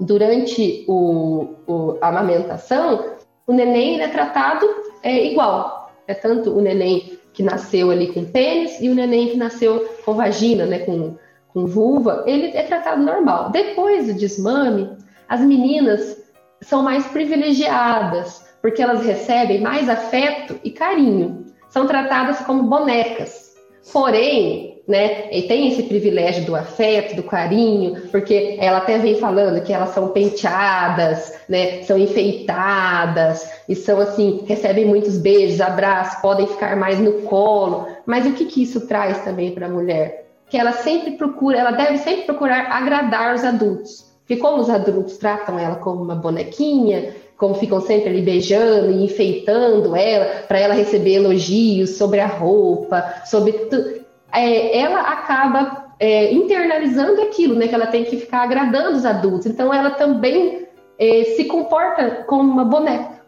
[0.00, 3.14] durante o, o, a amamentação,
[3.46, 4.66] o neném é tratado
[5.02, 5.92] é, igual.
[6.06, 10.14] É tanto o neném que nasceu ali com pênis e o neném que nasceu com
[10.14, 11.16] vagina, né, com,
[11.48, 13.50] com vulva, ele é tratado normal.
[13.50, 14.90] Depois do desmame,
[15.28, 16.22] as meninas
[16.60, 21.44] são mais privilegiadas, porque elas recebem mais afeto e carinho.
[21.68, 23.54] São tratadas como bonecas.
[23.92, 29.62] Porém, né, e tem esse privilégio do afeto, do carinho, porque ela até vem falando
[29.62, 36.46] que elas são penteadas, né, são enfeitadas e são assim, recebem muitos beijos, abraços, podem
[36.46, 37.86] ficar mais no colo.
[38.04, 40.24] Mas o que que isso traz também para a mulher?
[40.48, 44.04] que ela sempre procura, ela deve sempre procurar agradar os adultos.
[44.20, 49.04] Porque como os adultos tratam ela como uma bonequinha, como ficam sempre ali beijando e
[49.04, 54.03] enfeitando ela, para ela receber elogios sobre a roupa, sobre tudo,
[54.34, 57.68] é, ela acaba é, internalizando aquilo, né?
[57.68, 59.46] Que ela tem que ficar agradando os adultos.
[59.46, 60.66] Então ela também
[60.98, 63.22] é, se comporta como uma boneca.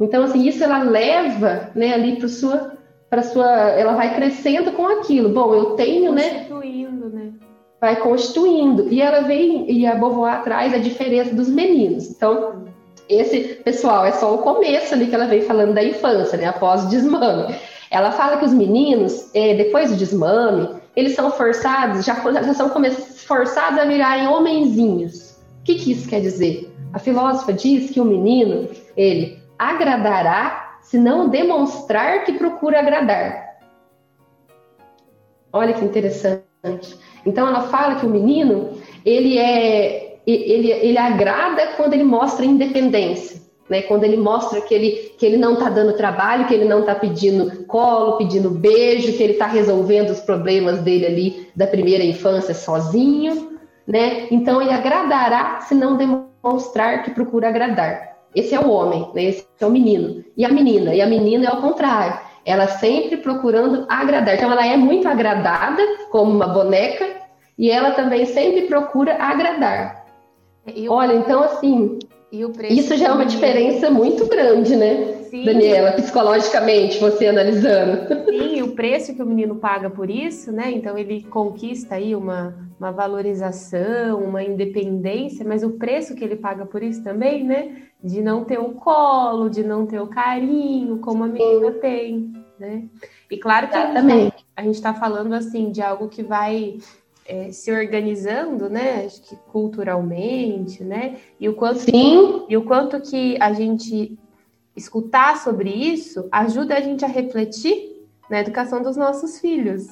[0.00, 2.76] Então assim isso ela leva, né, ali para sua
[3.08, 5.28] para sua, ela vai crescendo com aquilo.
[5.28, 6.40] Bom, eu tenho, né?
[6.40, 7.32] Constituindo, né?
[7.80, 8.88] Vai constituindo.
[8.92, 12.10] E ela vem, e a Beauvoir traz a diferença dos meninos.
[12.10, 12.64] Então,
[13.08, 16.46] esse, pessoal, é só o começo ali que ela vem falando da infância, né?
[16.46, 17.54] Após o desmame.
[17.96, 22.70] Ela fala que os meninos, é, depois do desmame, eles são forçados, já, já são
[23.26, 25.40] forçados a virarem homenzinhos.
[25.60, 26.70] O que, que isso quer dizer?
[26.92, 33.56] A filósofa diz que o menino, ele agradará se não demonstrar que procura agradar.
[35.50, 36.98] Olha que interessante.
[37.24, 43.40] Então ela fala que o menino ele é ele, ele agrada quando ele mostra independência,
[43.68, 43.82] né?
[43.82, 46.94] Quando ele mostra que ele que ele não está dando trabalho, que ele não está
[46.94, 52.54] pedindo colo, pedindo beijo, que ele está resolvendo os problemas dele ali da primeira infância
[52.54, 54.26] sozinho, né?
[54.30, 58.16] Então ele agradará se não demonstrar que procura agradar.
[58.36, 59.24] Esse é o homem, né?
[59.24, 60.22] esse é o menino.
[60.36, 60.94] E a menina?
[60.94, 62.20] E a menina é o contrário.
[62.44, 64.34] Ela sempre procurando agradar.
[64.34, 67.06] Então, ela é muito agradada, como uma boneca,
[67.58, 70.04] e ela também sempre procura agradar.
[70.86, 71.98] Olha, então, assim,
[72.70, 75.24] isso já é uma diferença muito grande, né?
[75.30, 75.44] Sim.
[75.44, 78.24] Daniela, psicologicamente, você analisando.
[78.28, 80.70] Sim, o preço que o menino paga por isso, né?
[80.70, 86.64] Então ele conquista aí uma, uma valorização, uma independência, mas o preço que ele paga
[86.64, 87.82] por isso também, né?
[88.02, 91.80] De não ter o colo, de não ter o carinho, como a menina Sim.
[91.80, 92.84] tem, né?
[93.30, 94.46] E claro que Exatamente.
[94.56, 96.78] a gente está falando assim de algo que vai
[97.28, 99.04] é, se organizando, né?
[99.04, 101.16] Acho que culturalmente, né?
[101.40, 102.44] E o quanto Sim.
[102.48, 104.18] e o quanto que a gente
[104.76, 109.86] escutar sobre isso ajuda a gente a refletir na educação dos nossos filhos.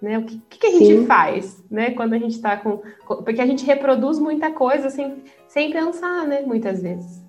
[0.00, 0.18] Né?
[0.18, 1.06] O que, que a gente Sim.
[1.06, 1.92] faz né?
[1.92, 6.42] quando a gente está com, Porque a gente reproduz muita coisa sem, sem pensar, né?
[6.42, 7.22] Muitas vezes.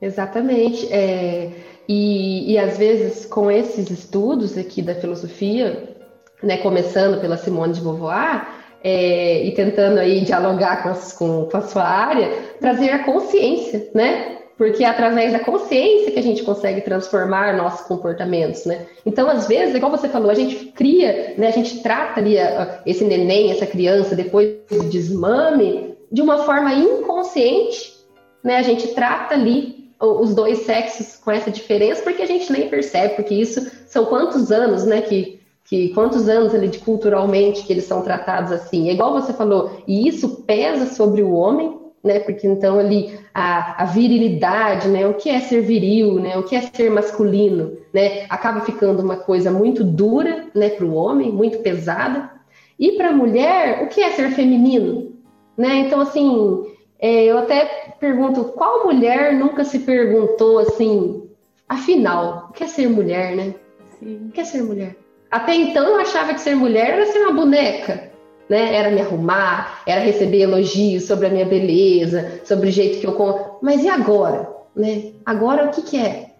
[0.00, 0.86] Exatamente.
[0.92, 1.52] É,
[1.88, 5.95] e, e às vezes, com esses estudos aqui da filosofia,
[6.42, 8.46] né, começando pela Simone de Beauvoir,
[8.82, 13.88] é, e tentando aí dialogar com, as, com, com, a sua área, trazer a consciência,
[13.94, 14.36] né?
[14.56, 18.86] porque é através da consciência que a gente consegue transformar nossos comportamentos, né?
[19.04, 22.80] Então, às vezes, igual você falou, a gente cria, né, a gente trata ali a,
[22.86, 27.96] esse neném, essa criança, depois do desmame, de uma forma inconsciente,
[28.42, 28.56] né?
[28.56, 33.14] A gente trata ali os dois sexos com essa diferença, porque a gente nem percebe,
[33.14, 37.84] porque isso são quantos anos, né, que, que quantos anos ali de culturalmente que eles
[37.84, 38.88] são tratados assim.
[38.88, 42.20] É igual você falou, e isso pesa sobre o homem, né?
[42.20, 45.06] Porque então ali a, a, virilidade, né?
[45.06, 46.38] O que é ser viril, né?
[46.38, 48.26] O que é ser masculino, né?
[48.30, 50.70] Acaba ficando uma coisa muito dura, né?
[50.70, 52.30] Para o homem, muito pesada.
[52.78, 55.14] E para a mulher, o que é ser feminino,
[55.58, 55.78] né?
[55.78, 56.64] Então assim,
[57.00, 61.28] é, eu até pergunto, qual mulher nunca se perguntou assim,
[61.68, 63.54] afinal, o que é ser mulher, né?
[63.98, 64.28] Sim.
[64.28, 64.96] O que é ser mulher?
[65.36, 68.10] Até então eu achava que ser mulher era ser uma boneca,
[68.48, 68.74] né?
[68.74, 73.58] Era me arrumar, era receber elogios sobre a minha beleza, sobre o jeito que eu.
[73.60, 74.56] Mas e agora?
[74.76, 75.12] né?
[75.24, 76.34] Agora o que, que é?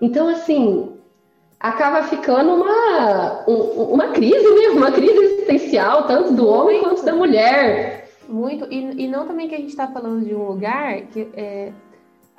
[0.00, 0.92] Então, assim,
[1.58, 4.68] acaba ficando uma, um, uma crise, né?
[4.72, 8.08] Uma crise existencial, tanto do homem quanto da mulher.
[8.28, 11.72] Muito, e, e não também que a gente está falando de um lugar que é,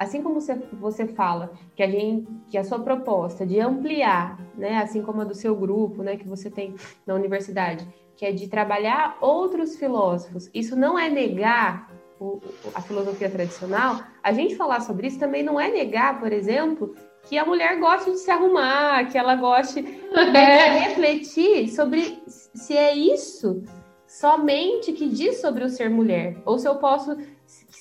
[0.04, 4.78] assim como você, você fala que a gente que a sua proposta de ampliar, né,
[4.78, 8.48] assim como a do seu grupo, né, que você tem na universidade, que é de
[8.48, 11.89] trabalhar outros filósofos, isso não é negar
[12.20, 12.39] o,
[12.76, 14.02] a filosofia tradicional.
[14.22, 18.12] A gente falar sobre isso também não é negar, por exemplo, que a mulher goste
[18.12, 19.80] de se arrumar, que ela goste
[20.13, 20.74] é.
[20.74, 23.63] de refletir sobre se é isso
[24.08, 27.18] somente que diz sobre o ser mulher, ou se eu posso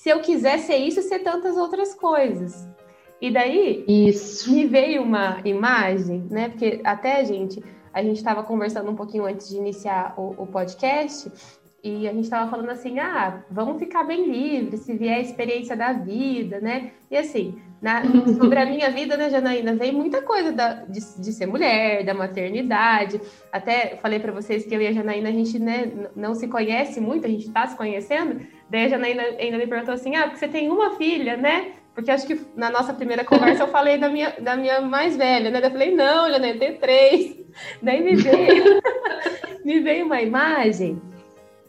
[0.02, 2.68] se eu quiser ser isso, ser tantas outras coisas.
[3.20, 4.50] E daí isso.
[4.52, 6.48] me veio uma imagem, né?
[6.48, 7.62] Porque até, gente,
[7.92, 11.30] a gente estava conversando um pouquinho antes de iniciar o, o podcast,
[11.84, 15.76] e a gente estava falando assim: ah, vamos ficar bem livres, se vier a experiência
[15.76, 16.92] da vida, né?
[17.10, 18.02] E assim, na,
[18.38, 22.14] sobre a minha vida, né, Janaína, vem muita coisa da, de, de, ser mulher, da
[22.14, 23.20] maternidade.
[23.50, 27.00] Até falei para vocês que eu e a Janaína, a gente né, não se conhece
[27.00, 28.40] muito, a gente está se conhecendo.
[28.70, 31.72] Daí a Janaína ainda me perguntou assim: ah, porque você tem uma filha, né?
[31.96, 35.50] Porque acho que na nossa primeira conversa eu falei da minha, da minha mais velha,
[35.50, 35.60] né?
[35.60, 37.36] Daí eu falei: não, Janaína, tem três.
[37.82, 38.80] Daí me veio,
[39.64, 41.02] me veio uma imagem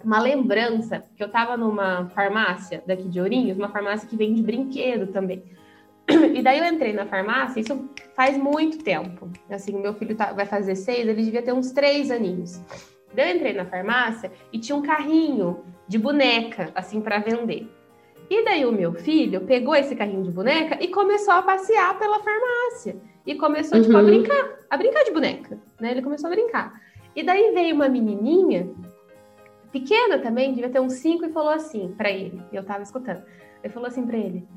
[0.03, 5.07] uma lembrança que eu estava numa farmácia daqui de Ourinhos, uma farmácia que vende brinquedo
[5.11, 5.43] também.
[6.33, 9.29] E daí eu entrei na farmácia, isso faz muito tempo.
[9.49, 12.59] Assim, meu filho tá, vai fazer seis, ele devia ter uns três aninhos.
[13.13, 17.69] Daí eu entrei na farmácia e tinha um carrinho de boneca, assim, para vender.
[18.29, 22.19] E daí o meu filho pegou esse carrinho de boneca e começou a passear pela
[22.19, 22.97] farmácia.
[23.25, 23.83] E começou, uhum.
[23.83, 24.05] tipo, a uhum.
[24.05, 25.91] brincar, a brincar de boneca, né?
[25.91, 26.81] Ele começou a brincar.
[27.15, 28.69] E daí veio uma menininha,
[29.73, 32.41] pequena também, devia ter uns cinco, e falou assim para ele.
[32.53, 33.23] Eu tava escutando.
[33.61, 34.47] Ele falou assim para ele: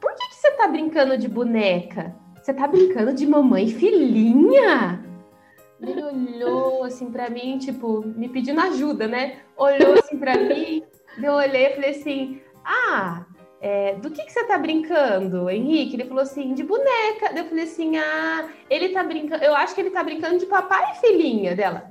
[0.00, 2.14] por que, você tá brincando de boneca?
[2.42, 5.02] Você tá brincando de mamãe filhinha?
[5.80, 9.38] Ele olhou assim para mim, tipo, me pedindo ajuda, né?
[9.56, 10.82] Olhou assim para mim,
[11.22, 13.24] eu olhei e falei assim: Ah,
[13.60, 15.96] é, do que, que você tá brincando, Henrique?
[15.96, 17.32] Ele falou assim, de boneca.
[17.34, 19.44] Eu falei assim: Ah, ele tá brincando.
[19.44, 21.90] Eu acho que ele tá brincando de papai e filhinha dela.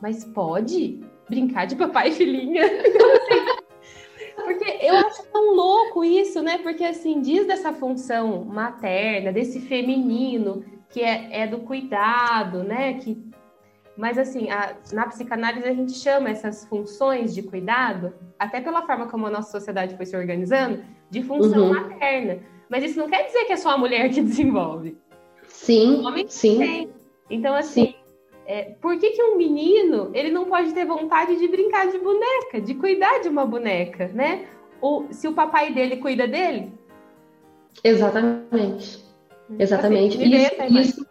[0.00, 2.62] Mas pode brincar de papai e filhinha?
[2.64, 3.56] Então, assim,
[4.44, 6.58] porque eu acho tão louco isso, né?
[6.58, 12.94] Porque assim, diz dessa função materna, desse feminino, que é, é do cuidado, né?
[12.94, 13.18] Que,
[13.96, 19.08] mas assim, a, na psicanálise a gente chama essas funções de cuidado, até pela forma
[19.08, 21.74] como a nossa sociedade foi se organizando, de função uhum.
[21.74, 22.38] materna.
[22.68, 24.96] Mas isso não quer dizer que é só a mulher que desenvolve.
[25.48, 26.58] Sim, o homem sim.
[26.58, 26.90] Tem.
[27.30, 27.94] Então, assim, Sim.
[28.46, 32.60] É, por que, que um menino ele não pode ter vontade de brincar de boneca,
[32.60, 34.44] de cuidar de uma boneca, né?
[34.80, 36.72] Ou se o papai dele cuida dele?
[37.82, 39.04] Exatamente.
[39.50, 40.16] Hum, Exatamente.
[40.16, 41.06] Assim, isso, isso,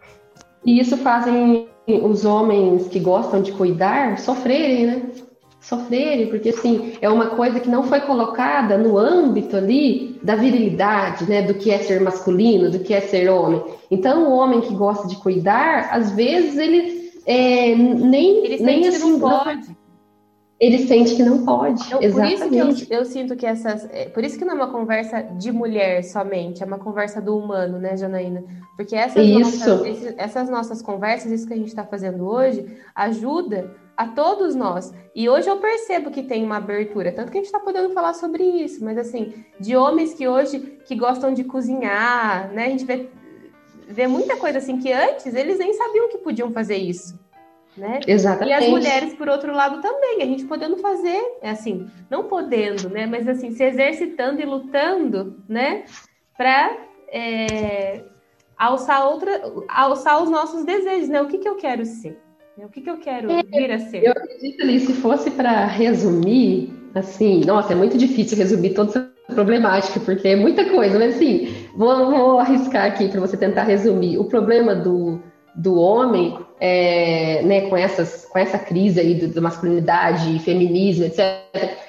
[0.64, 5.02] isso fazem os homens que gostam de cuidar sofrerem, né?
[5.60, 11.28] Sofrerem, porque assim, é uma coisa que não foi colocada no âmbito ali da virilidade,
[11.28, 11.42] né?
[11.42, 13.62] Do que é ser masculino, do que é ser homem.
[13.90, 19.10] Então, o homem que gosta de cuidar, às vezes ele é, nem, ele nem assim,
[19.10, 19.76] não pode.
[20.58, 21.82] Ele sente que não pode.
[21.86, 22.38] Então, Exatamente.
[22.38, 23.86] Por isso que eu, eu, sinto que essas.
[23.90, 27.36] É, por isso que não é uma conversa de mulher somente, é uma conversa do
[27.36, 28.42] humano, né, Janaína?
[28.76, 34.06] Porque essas, nossas, essas nossas conversas, isso que a gente está fazendo hoje, ajuda a
[34.06, 34.94] todos nós.
[35.14, 38.14] E hoje eu percebo que tem uma abertura, tanto que a gente está podendo falar
[38.14, 42.66] sobre isso, mas assim, de homens que hoje que gostam de cozinhar, né?
[42.66, 43.10] A gente vê
[43.86, 47.18] vê muita coisa assim que antes eles nem sabiam que podiam fazer isso.
[47.76, 48.00] Né?
[48.06, 48.50] Exatamente.
[48.50, 52.88] E as mulheres, por outro lado, também, a gente podendo fazer, é assim, não podendo,
[52.88, 53.04] né?
[53.04, 55.84] Mas assim, se exercitando e lutando, né?
[56.38, 56.74] Para
[57.08, 58.02] é,
[58.56, 61.20] alçar outra, alçar os nossos desejos, né?
[61.20, 62.18] O que, que eu quero ser?
[62.56, 64.02] O que, que eu quero é, vir a ser?
[64.02, 69.12] Eu acredito ali, se fosse para resumir, assim, nossa, é muito difícil resumir toda essa
[69.34, 74.18] problemática, porque é muita coisa, mas assim, vou, vou arriscar aqui para você tentar resumir.
[74.18, 75.20] O problema do,
[75.54, 81.46] do homem, é, né, com, essas, com essa crise aí da masculinidade, feminismo, etc.,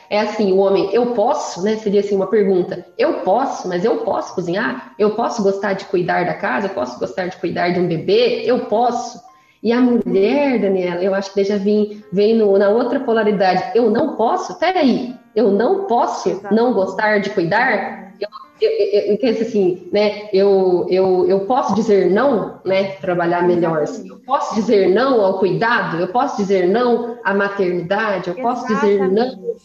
[0.09, 3.97] é assim, o homem, eu posso, né, seria assim uma pergunta, eu posso, mas eu
[3.97, 4.93] posso cozinhar?
[4.97, 6.67] Eu posso gostar de cuidar da casa?
[6.67, 8.43] Eu posso gostar de cuidar de um bebê?
[8.45, 9.21] Eu posso?
[9.61, 13.71] E a mulher, Daniela, eu acho que já vem, vem no, na outra polaridade.
[13.75, 14.57] Eu não posso?
[14.59, 16.55] Peraí, eu não posso Exato.
[16.55, 18.13] não gostar de cuidar?
[18.19, 18.29] Eu,
[18.61, 20.29] eu, eu, assim, né?
[20.33, 22.91] Eu, eu, eu posso dizer não, né?
[23.01, 23.85] Trabalhar melhor.
[24.05, 25.97] Eu posso dizer não ao cuidado.
[25.97, 28.29] Eu posso dizer não à maternidade.
[28.29, 29.55] Eu posso dizer não.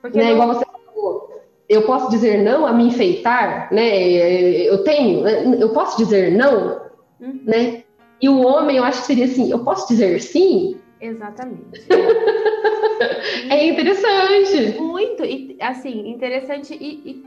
[0.00, 0.32] Porque né, não...
[0.32, 1.42] igual você falou.
[1.68, 3.98] eu posso dizer não a me enfeitar, né?
[4.62, 6.80] Eu tenho, eu posso dizer não,
[7.20, 7.40] uhum.
[7.44, 7.82] né?
[8.20, 10.76] E o homem, eu acho que seria assim, eu posso dizer sim?
[11.00, 11.86] Exatamente.
[13.50, 14.78] é interessante.
[14.80, 17.24] Muito, e assim, interessante e, e,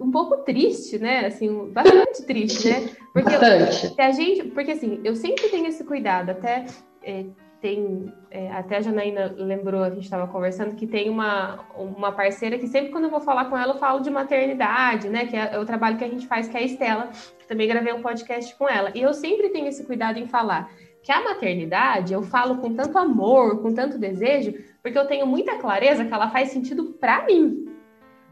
[0.00, 1.26] um pouco triste, né?
[1.26, 2.88] Assim, bastante triste, né?
[3.12, 3.94] Porque bastante.
[3.98, 6.66] Eu, a gente, porque assim, eu sempre tenho esse cuidado, até
[7.02, 7.24] é,
[7.60, 12.58] tem, é, até a Janaína lembrou, a gente estava conversando, que tem uma, uma parceira
[12.58, 15.26] que sempre quando eu vou falar com ela, eu falo de maternidade, né?
[15.26, 17.66] Que é, é o trabalho que a gente faz, que é a Estela, que também
[17.66, 18.92] gravei um podcast com ela.
[18.94, 20.70] E eu sempre tenho esse cuidado em falar
[21.02, 25.56] que a maternidade eu falo com tanto amor, com tanto desejo, porque eu tenho muita
[25.56, 27.67] clareza que ela faz sentido para mim.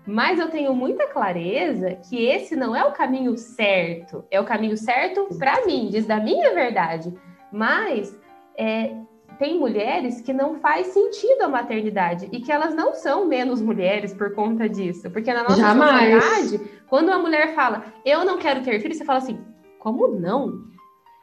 [0.07, 4.77] Mas eu tenho muita clareza que esse não é o caminho certo, é o caminho
[4.77, 7.13] certo para mim, diz da minha verdade.
[7.53, 8.17] Mas
[8.57, 8.95] é,
[9.39, 14.15] tem mulheres que não faz sentido a maternidade e que elas não são menos mulheres
[14.15, 15.11] por conta disso.
[15.11, 16.23] Porque na nossa Jamais.
[16.23, 19.39] sociedade, quando uma mulher fala, eu não quero ter filho, você fala assim,
[19.79, 20.65] como não?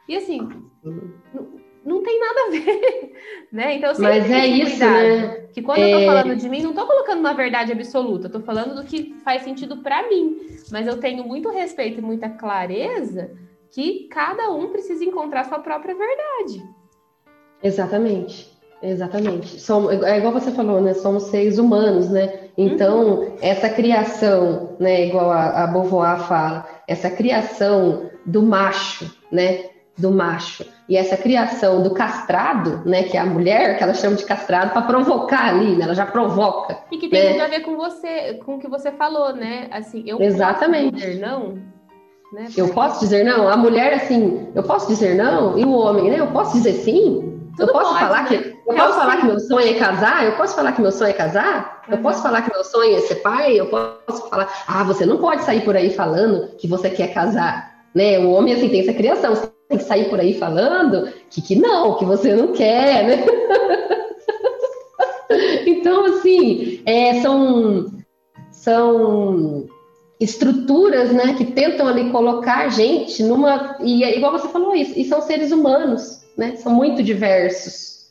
[0.08, 0.46] E assim,
[1.84, 3.12] não, tem nada a ver,
[3.52, 3.76] né?
[3.76, 5.46] Então, Mas é isso, cuidado, né?
[5.52, 5.92] Que quando é...
[5.92, 6.06] eu tô é.
[6.06, 9.42] falando de mim, não tô colocando uma verdade absoluta, eu tô falando do que faz
[9.42, 10.38] sentido para mim.
[10.70, 13.30] Mas eu tenho muito respeito e muita clareza
[13.70, 16.62] que cada um precisa encontrar sua própria verdade.
[17.62, 18.52] Exatamente.
[18.82, 19.60] Exatamente.
[19.60, 20.92] Somos, é igual você falou, né?
[20.92, 22.50] Somos seres humanos, né?
[22.56, 23.36] Então, uhum.
[23.40, 25.06] essa criação, né?
[25.06, 29.70] Igual a, a Beauvoir fala, essa criação do macho, né?
[29.96, 34.16] do macho e essa criação do castrado, né, que é a mulher, que ela chama
[34.16, 36.78] de castrado, para provocar ali, né, ela já provoca.
[36.90, 37.30] E que tem né?
[37.30, 39.68] muito a ver com você, com o que você falou, né?
[39.70, 40.96] Assim, eu Exatamente.
[40.96, 41.58] dizer não.
[42.32, 42.48] Né?
[42.56, 43.48] Eu posso dizer não?
[43.48, 45.58] A mulher, assim, eu posso dizer não?
[45.58, 46.20] E o homem, né?
[46.20, 47.30] Eu posso dizer sim?
[47.56, 48.28] Tudo eu posso pode, falar né?
[48.28, 50.24] que eu posso falar que meu sonho é casar?
[50.24, 51.82] Eu posso falar que meu sonho é casar?
[51.86, 51.94] Uhum.
[51.94, 53.60] Eu posso falar que meu sonho é ser pai?
[53.60, 57.84] Eu posso falar, ah, você não pode sair por aí falando que você quer casar,
[57.94, 58.18] né?
[58.18, 61.56] O homem assim tem essa criação, você tem que sair por aí falando que, que
[61.56, 63.24] não, que você não quer, né?
[65.66, 67.86] então, assim, é, são,
[68.50, 69.66] são
[70.20, 73.76] estruturas né, que tentam ali colocar a gente numa.
[73.80, 76.56] E é igual você falou isso, e são seres humanos, né?
[76.56, 78.10] São muito diversos.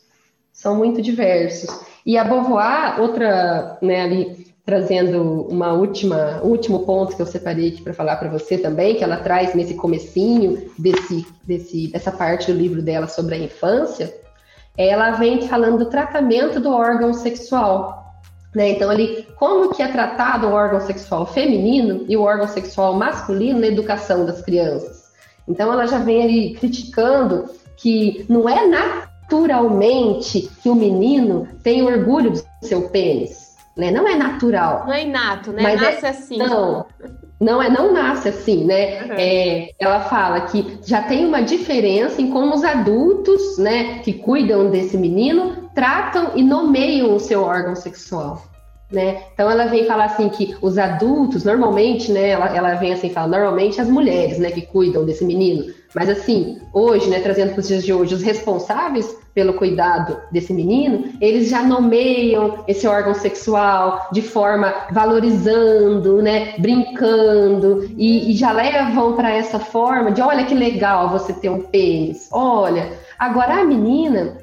[0.52, 1.70] São muito diversos.
[2.06, 7.70] E a Beauvoir, outra, né, ali, trazendo uma última, um último ponto que eu separei
[7.70, 12.52] aqui para falar para você também, que ela traz nesse comecinho desse, desse, dessa parte
[12.52, 14.16] do livro dela sobre a infância,
[14.78, 18.14] ela vem falando do tratamento do órgão sexual.
[18.56, 18.70] Né?
[18.72, 23.60] Então, ali, como que é tratado o órgão sexual feminino e o órgão sexual masculino
[23.60, 25.12] na educação das crianças.
[25.48, 32.32] Então, ela já vem ali criticando que não é naturalmente que o menino tem orgulho
[32.32, 33.43] do seu pênis
[33.78, 33.92] né?
[33.92, 34.84] Não é natural.
[34.86, 35.64] Não é inato, né?
[35.64, 36.38] Mas nasce é, assim.
[36.38, 36.86] Não,
[37.40, 39.04] não é, não nasce assim, né?
[39.04, 39.16] Uhum.
[39.18, 44.70] É, ela fala que já tem uma diferença em como os adultos, né, que cuidam
[44.70, 48.44] desse menino, tratam e nomeiam o seu órgão sexual.
[48.92, 49.24] Né?
[49.34, 53.28] Então ela vem falar assim que os adultos, normalmente, né, ela, ela vem assim falar,
[53.28, 57.68] normalmente as mulheres, né, que cuidam desse menino, mas assim, hoje, né, trazendo para os
[57.68, 64.10] dias de hoje, os responsáveis pelo cuidado desse menino, eles já nomeiam esse órgão sexual
[64.12, 70.54] de forma valorizando, né, brincando e, e já levam para essa forma de, olha que
[70.54, 72.92] legal você ter um pênis, olha.
[73.18, 74.38] Agora a menina,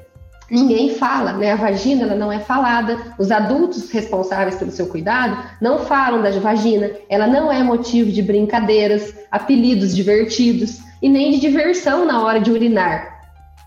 [0.49, 1.53] ninguém fala, né?
[1.53, 2.97] A vagina ela não é falada.
[3.17, 6.91] Os adultos responsáveis pelo seu cuidado não falam da vagina.
[7.09, 12.51] Ela não é motivo de brincadeiras, apelidos divertidos e nem de diversão na hora de
[12.51, 13.20] urinar.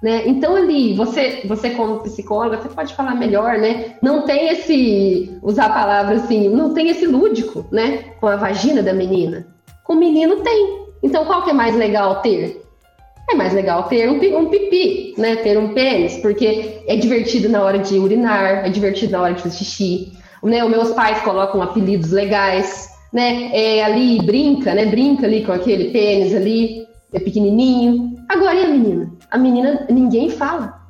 [0.04, 0.24] Né?
[0.26, 3.94] Então ali, você, você como psicóloga, você pode falar melhor, né?
[4.02, 8.04] Não tem esse, usar a palavra assim, não tem esse lúdico, né?
[8.20, 9.46] Com a vagina da menina.
[9.82, 10.84] Com o menino tem.
[11.02, 12.62] Então qual que é mais legal ter?
[13.30, 15.36] É mais legal ter um, um pipi, né?
[15.36, 19.40] Ter um pênis, porque é divertido na hora de urinar, é divertido na hora de
[19.40, 20.12] fazer xixi.
[20.42, 20.62] Né?
[20.62, 23.48] Os meus pais colocam apelidos legais, né?
[23.54, 24.84] É, ali brinca, né?
[24.84, 28.22] Brinca ali com aquele pênis ali, é pequenininho.
[28.28, 29.13] Agora, e a menina?
[29.30, 30.80] A menina, ninguém fala,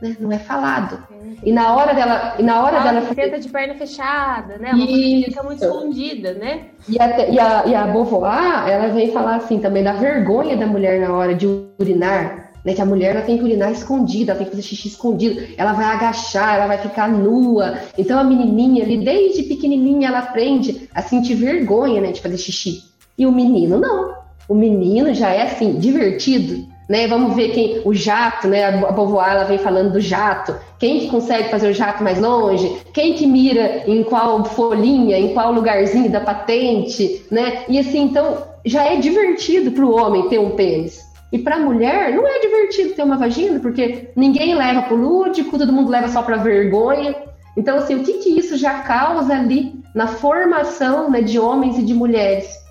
[0.00, 0.16] né?
[0.18, 0.98] Não é falado.
[1.44, 3.38] E na hora dela, e na hora Ela dela fazer...
[3.38, 4.72] de perna fechada, né?
[4.72, 5.26] Uma Isso.
[5.26, 6.66] fica muito escondida, né?
[6.88, 10.66] E a, e, a, e a Beauvoir, ela vem falar assim também da vergonha da
[10.66, 11.46] mulher na hora de
[11.80, 12.74] urinar, né?
[12.74, 15.72] Que a mulher ela tem que urinar escondida, ela tem que fazer xixi escondido, ela
[15.72, 17.78] vai agachar, ela vai ficar nua.
[17.96, 22.82] Então a menininha ali, desde pequenininha, ela aprende a sentir vergonha, né, de fazer xixi.
[23.16, 24.14] E o menino não.
[24.48, 26.71] O menino já é assim, divertido.
[26.88, 27.06] Né?
[27.06, 28.64] Vamos ver quem o jato, né?
[28.64, 30.54] A Beauvoir ela vem falando do jato.
[30.78, 32.78] Quem que consegue fazer o jato mais longe?
[32.92, 37.64] Quem que mira em qual folhinha, em qual lugarzinho da patente, né?
[37.68, 41.00] E assim, então já é divertido para o homem ter um pênis.
[41.32, 44.98] E para a mulher não é divertido ter uma vagina, porque ninguém leva para o
[44.98, 47.14] lúdico, todo mundo leva só para vergonha.
[47.56, 51.82] Então, assim, o que, que isso já causa ali na formação né, de homens e
[51.82, 52.61] de mulheres?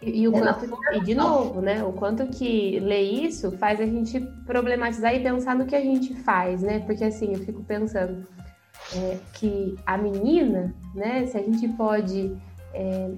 [0.00, 1.82] E, e, o é quanto, e de novo, né?
[1.82, 6.14] O quanto que ler isso faz a gente problematizar e pensar no que a gente
[6.14, 6.80] faz, né?
[6.80, 8.26] Porque assim, eu fico pensando
[8.94, 11.26] é, que a menina, né?
[11.26, 12.36] Se a gente pode.
[12.72, 13.10] É,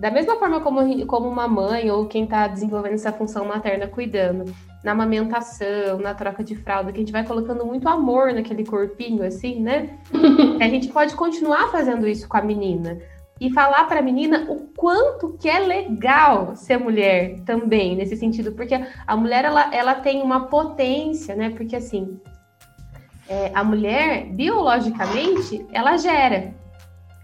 [0.00, 4.52] da mesma forma como, como uma mãe ou quem está desenvolvendo essa função materna cuidando,
[4.82, 9.22] na amamentação, na troca de fralda, que a gente vai colocando muito amor naquele corpinho,
[9.24, 9.96] assim, né?
[10.60, 12.98] a gente pode continuar fazendo isso com a menina
[13.40, 18.52] e falar para a menina o quanto que é legal ser mulher também nesse sentido,
[18.52, 18.74] porque
[19.06, 21.50] a mulher ela, ela tem uma potência, né?
[21.50, 22.20] Porque assim,
[23.28, 26.54] é, a mulher biologicamente ela gera,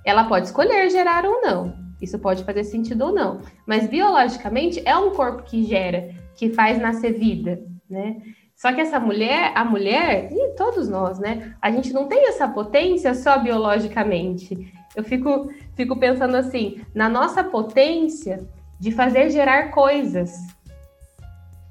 [0.04, 1.78] ela pode escolher gerar ou não.
[2.00, 6.80] Isso pode fazer sentido ou não, mas biologicamente é um corpo que gera, que faz
[6.80, 8.16] nascer vida, né?
[8.56, 11.54] Só que essa mulher, a mulher, e todos nós, né?
[11.62, 14.70] A gente não tem essa potência só biologicamente.
[14.94, 18.46] Eu fico, fico pensando assim, na nossa potência
[18.78, 20.32] de fazer gerar coisas,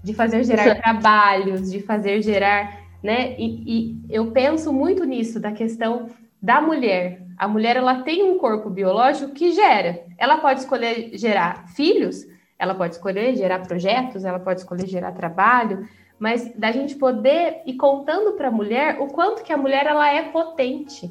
[0.04, 3.36] de fazer gerar trabalhos, de fazer gerar, né?
[3.38, 6.08] E, e, eu penso muito nisso, da questão
[6.42, 7.26] da mulher.
[7.38, 10.04] A mulher, ela tem um corpo biológico que gera.
[10.18, 12.26] Ela pode escolher gerar filhos,
[12.58, 17.76] ela pode escolher gerar projetos, ela pode escolher gerar trabalho, mas da gente poder ir
[17.76, 21.10] contando para a mulher o quanto que a mulher ela é potente.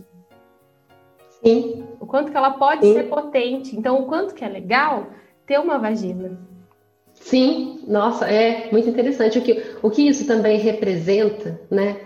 [1.43, 1.85] Sim.
[2.01, 2.95] O quanto que ela pode Sim.
[2.95, 3.77] ser potente.
[3.77, 5.07] Então, o quanto que é legal
[5.47, 6.39] ter uma vagina.
[7.15, 11.97] Sim, nossa, é muito interessante o que, o que isso também representa, né?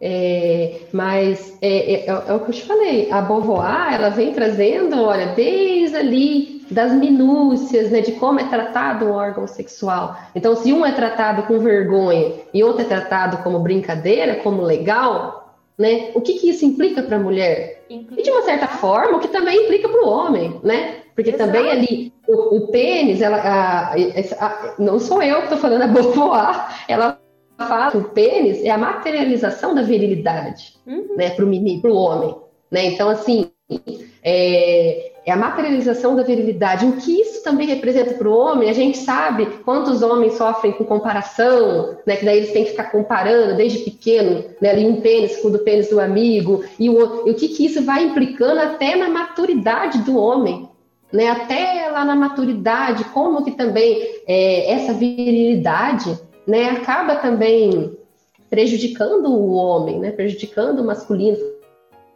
[0.00, 5.02] É, mas é, é, é, o que eu te falei, a Beauvoir, ela vem trazendo,
[5.02, 10.16] olha, desde ali das minúcias, né, de como é tratado um órgão sexual.
[10.34, 15.47] Então, se um é tratado com vergonha e outro é tratado como brincadeira, como legal,
[15.78, 16.10] né?
[16.14, 17.84] O que, que isso implica para a mulher?
[17.88, 18.20] Implica.
[18.20, 20.96] E de uma certa forma, o que também implica para o homem, né?
[21.14, 21.44] Porque Exato.
[21.44, 25.82] também ali o, o pênis, ela, a, a, a, não sou eu que estou falando
[25.84, 27.20] a Beauvoir, ela
[27.56, 31.16] fala que o pênis é a materialização da virilidade, uhum.
[31.16, 31.30] né?
[31.30, 32.34] Para o menino, para o homem,
[32.70, 32.86] né?
[32.86, 33.50] Então assim,
[34.22, 36.86] é, é a materialização da virilidade.
[36.86, 38.70] O que isso também representa para o homem?
[38.70, 42.16] A gente sabe quantos homens sofrem com comparação, né?
[42.16, 44.70] Que daí eles têm que ficar comparando desde pequeno, né?
[44.70, 47.66] Ali um pênis com o do pênis do amigo, e o, e o que, que
[47.66, 50.66] isso vai implicando até na maturidade do homem,
[51.12, 51.28] né?
[51.28, 56.70] Até lá na maturidade, como que também é, essa virilidade, né?
[56.70, 57.92] Acaba também
[58.48, 60.10] prejudicando o homem, né?
[60.10, 61.36] Prejudicando o masculino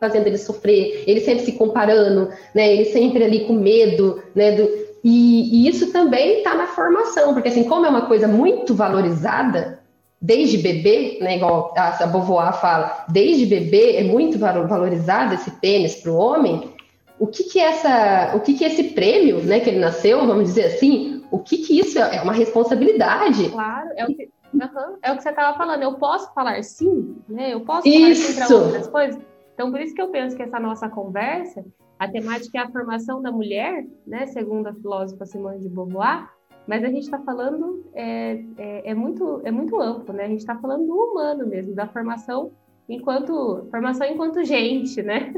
[0.03, 2.72] fazendo ele sofrer, ele sempre se comparando, né?
[2.72, 4.50] Ele sempre ali com medo, né?
[4.53, 4.68] Do,
[5.05, 9.80] e, e isso também está na formação, porque assim, como é uma coisa muito valorizada,
[10.20, 15.96] desde bebê, né, igual a, a Beauvoir fala, desde bebê é muito valorizado esse pênis
[15.96, 16.72] para o homem.
[17.18, 20.66] O que que essa, o que que esse prêmio, né, que ele nasceu, vamos dizer
[20.66, 23.48] assim, o que que isso é, é uma responsabilidade?
[23.50, 25.82] Claro, é o que, uhum, é o que você estava falando.
[25.82, 27.53] Eu posso falar sim, né?
[27.55, 28.32] Eu posso falar isso.
[28.32, 29.32] sim para outras coisas.
[29.62, 31.64] Então, por isso que eu penso que essa nossa conversa,
[31.96, 36.28] a temática é a formação da mulher, né, segundo a filósofa Simone de Beauvoir,
[36.66, 40.24] mas a gente está falando é, é, é, muito é muito amplo, né?
[40.24, 42.50] A gente está falando do humano mesmo, da formação
[42.88, 45.32] enquanto formação enquanto gente, né?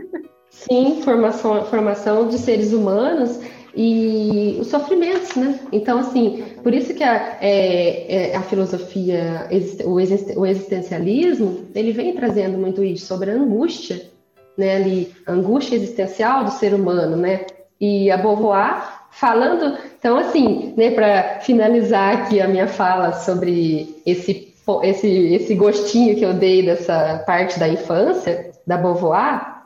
[0.49, 3.39] Sim, formação formação de seres humanos
[3.77, 5.61] e os sofrimentos, né?
[5.71, 9.49] Então, assim, por isso que a, é, é, a filosofia,
[9.85, 14.14] o existencialismo, ele vem trazendo muito isso sobre a angústia,
[14.57, 14.77] né?
[14.77, 17.47] Ali, angústia existencial do ser humano, né?
[17.81, 20.91] E a Beauvoir falando, então, assim, né?
[20.91, 27.23] Para finalizar aqui a minha fala sobre esse esse, esse gostinho que eu dei dessa
[27.27, 29.63] parte da infância da Beauvoir,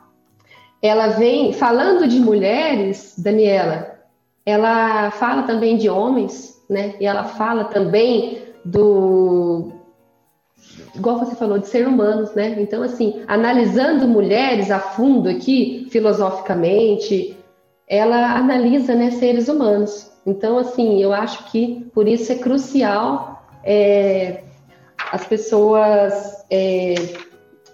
[0.81, 3.97] ela vem falando de mulheres, Daniela,
[4.45, 6.95] ela fala também de homens, né?
[6.99, 9.71] E ela fala também do
[10.95, 12.55] igual você falou de ser humanos, né?
[12.59, 17.37] Então assim, analisando mulheres a fundo aqui, filosoficamente,
[17.87, 20.11] ela analisa né, seres humanos.
[20.25, 24.43] Então assim, eu acho que por isso é crucial é,
[25.11, 26.95] as pessoas é,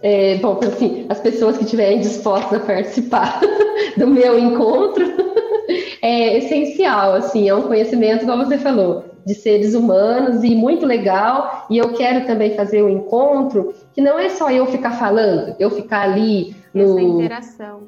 [0.01, 3.39] é, bom, assim, as pessoas que estiverem dispostas a participar
[3.97, 5.05] do meu encontro
[6.01, 11.65] é essencial, assim, é um conhecimento, como você falou, de seres humanos e muito legal.
[11.69, 15.69] E eu quero também fazer um encontro que não é só eu ficar falando, eu
[15.71, 16.83] ficar ali no.
[16.83, 17.83] Essa interação.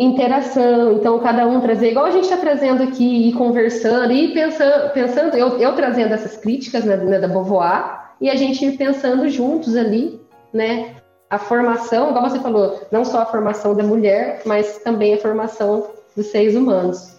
[0.00, 4.92] Interação, então cada um trazer, igual a gente está trazendo aqui, e conversando, e pensando,
[4.92, 9.28] pensando eu, eu trazendo essas críticas né, né, da Beauvoir, e a gente ir pensando
[9.28, 10.20] juntos ali,
[10.52, 10.94] né?
[11.28, 15.88] A formação, igual você falou, não só a formação da mulher, mas também a formação
[16.16, 17.17] dos seres humanos.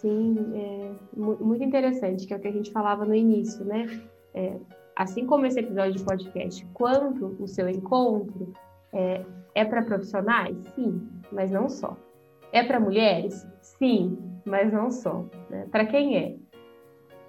[0.00, 3.86] Sim, é muito interessante, que é o que a gente falava no início, né?
[4.32, 4.56] É,
[4.96, 8.50] assim como esse episódio de podcast, quanto o seu encontro
[8.94, 9.22] é,
[9.54, 10.56] é para profissionais?
[10.74, 11.98] Sim, mas não só.
[12.50, 13.46] É para mulheres?
[13.60, 15.26] Sim, mas não só.
[15.50, 15.66] Né?
[15.70, 16.36] Para quem é?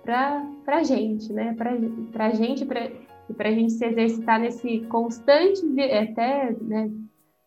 [0.04, 1.54] Para a gente, né?
[1.56, 1.74] Para
[2.26, 5.62] a gente, para a gente se exercitar nesse constante,
[5.92, 6.90] até né,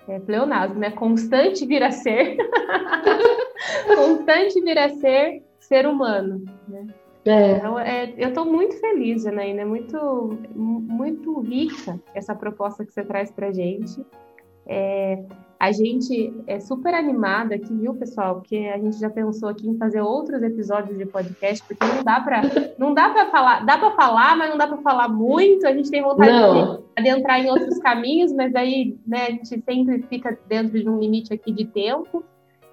[0.09, 0.91] é, pleonasmo, né?
[0.91, 2.37] Constante vir a ser,
[3.95, 6.87] constante vir a ser ser humano, né?
[7.27, 7.53] É.
[7.53, 13.03] Então, é, eu estou muito feliz, Janaína, é muito, muito rica essa proposta que você
[13.03, 14.05] traz para a gente.
[14.67, 15.25] É,
[15.65, 18.35] a gente é super animada aqui, viu, pessoal?
[18.35, 22.21] Porque a gente já pensou aqui em fazer outros episódios de podcast, porque não dá
[22.21, 22.43] para
[22.79, 25.67] não dá para falar, dá para falar, mas não dá para falar muito.
[25.67, 26.77] A gente tem vontade não.
[26.77, 30.99] de adentrar em outros caminhos, mas aí, né, a gente sempre fica dentro de um
[30.99, 32.23] limite aqui de tempo.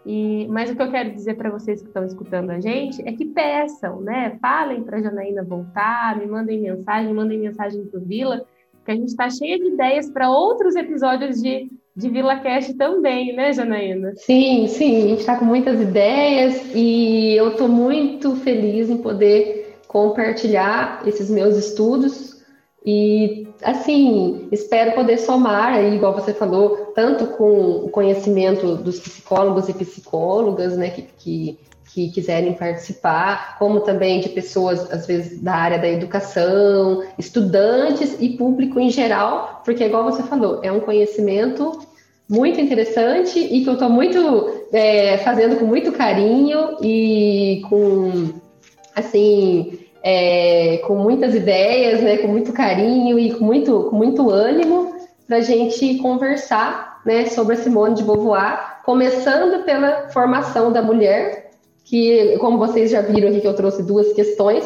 [0.05, 3.13] E, mas o que eu quero dizer para vocês que estão escutando a gente é
[3.13, 4.37] que peçam, né?
[4.41, 8.45] Falem para a Janaína voltar, me mandem mensagem, mandem mensagem para o Vila,
[8.83, 13.35] que a gente está cheia de ideias para outros episódios de de Vila Cash também,
[13.35, 14.13] né, Janaína?
[14.15, 19.77] Sim, sim, a gente está com muitas ideias e eu estou muito feliz em poder
[19.87, 22.41] compartilhar esses meus estudos
[22.85, 29.69] e, assim, espero poder somar, aí, igual você falou, tanto com o conhecimento dos psicólogos
[29.69, 31.59] e psicólogas, né, que, que
[31.93, 38.29] que quiserem participar, como também de pessoas, às vezes, da área da educação, estudantes e
[38.29, 41.79] público em geral, porque, igual você falou, é um conhecimento
[42.29, 48.29] muito interessante e que eu estou muito é, fazendo com muito carinho e com,
[48.95, 54.95] assim, é, com muitas ideias, né, com muito carinho e com muito, com muito ânimo
[55.27, 61.40] para a gente conversar né, sobre a Simone de Beauvoir, começando pela formação da mulher,
[61.91, 64.63] que, como vocês já viram aqui que eu trouxe duas questões,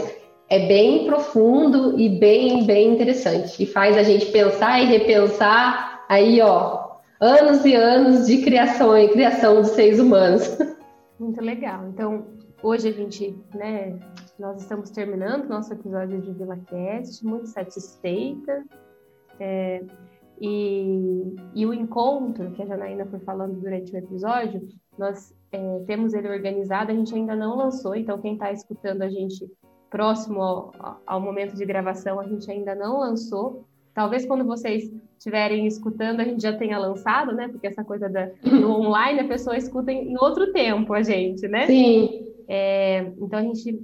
[0.47, 3.63] é bem profundo e bem, bem interessante.
[3.63, 9.09] E faz a gente pensar e repensar aí, ó, anos e anos de criação e
[9.09, 10.55] criação dos seres humanos.
[11.19, 11.87] Muito legal.
[11.87, 12.27] Então,
[12.61, 13.97] hoje a gente, né,
[14.37, 18.63] nós estamos terminando nosso episódio de VilaCast, muito satisfeita.
[19.39, 19.81] É,
[20.39, 24.61] e, e o encontro que a Janaína foi falando durante o episódio,
[24.95, 29.09] nós é, temos ele organizado, a gente ainda não lançou, então quem está escutando a
[29.09, 29.49] gente
[29.89, 30.73] próximo ao,
[31.05, 33.65] ao, momento de gravação, a gente ainda não lançou.
[33.93, 37.47] Talvez quando vocês estiverem escutando, a gente já tenha lançado, né?
[37.47, 41.47] Porque essa coisa da, do online, a pessoa escuta em, em outro tempo a gente,
[41.47, 41.65] né?
[41.65, 42.27] Sim.
[42.47, 43.79] É, então a gente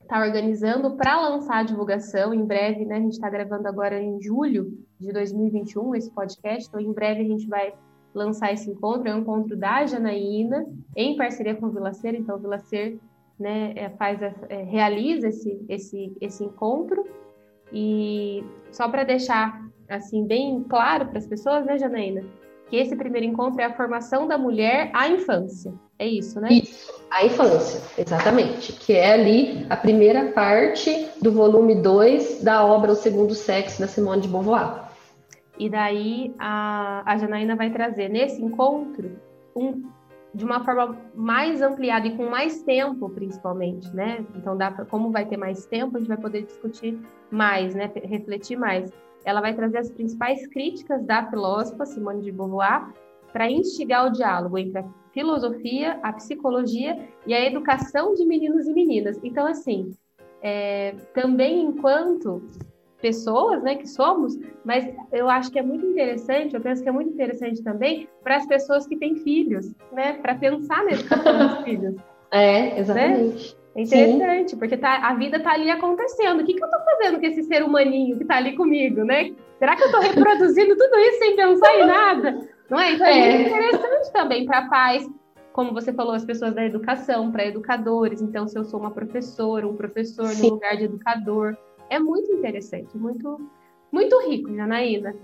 [0.00, 2.96] está organizando para lançar a divulgação em breve, né?
[2.96, 7.28] A gente está gravando agora em julho de 2021 esse podcast, então em breve a
[7.28, 7.74] gente vai
[8.14, 12.38] lançar esse encontro, é um encontro da Janaína, em parceria com o Vilacer, então o
[12.38, 12.98] Vilacer
[13.38, 17.04] né, é, faz, é, realiza esse, esse, esse encontro,
[17.72, 22.22] e só para deixar assim bem claro para as pessoas, né, Janaína,
[22.68, 25.72] que esse primeiro encontro é a formação da mulher à infância.
[25.98, 26.48] É isso, né?
[26.50, 28.72] Isso, a infância, exatamente.
[28.72, 33.86] Que é ali a primeira parte do volume 2 da obra O Segundo Sexo, da
[33.86, 34.81] Simone de Beauvoir.
[35.58, 39.12] E daí a, a Janaína vai trazer nesse encontro
[39.54, 39.82] um,
[40.34, 44.24] de uma forma mais ampliada e com mais tempo, principalmente, né?
[44.34, 46.98] Então, dá pra, como vai ter mais tempo, a gente vai poder discutir
[47.30, 47.90] mais, né?
[48.02, 48.90] Refletir mais.
[49.24, 52.92] Ela vai trazer as principais críticas da filósofa Simone de Beauvoir
[53.32, 58.72] para instigar o diálogo entre a filosofia, a psicologia e a educação de meninos e
[58.72, 59.18] meninas.
[59.22, 59.94] Então, assim,
[60.40, 62.42] é, também enquanto
[63.02, 66.92] pessoas, né, que somos, mas eu acho que é muito interessante, eu penso que é
[66.92, 71.58] muito interessante também para as pessoas que têm filhos, né, para pensar na educação dos
[71.64, 71.96] filhos.
[72.30, 73.54] É, exatamente.
[73.54, 73.62] Né?
[73.74, 74.58] É interessante, Sim.
[74.58, 76.40] porque tá, a vida está ali acontecendo.
[76.40, 79.32] O que, que eu estou fazendo com esse ser humaninho que está ali comigo, né?
[79.58, 82.48] Será que eu estou reproduzindo tudo isso sem pensar em nada?
[82.68, 82.92] Não é?
[82.92, 85.08] Então é, é muito interessante também para pais,
[85.52, 88.20] como você falou, as pessoas da educação, para educadores.
[88.20, 90.48] Então, se eu sou uma professora, um professor Sim.
[90.48, 91.56] no lugar de educador,
[91.92, 93.38] é muito interessante, muito,
[93.92, 95.14] muito rico, Janaína.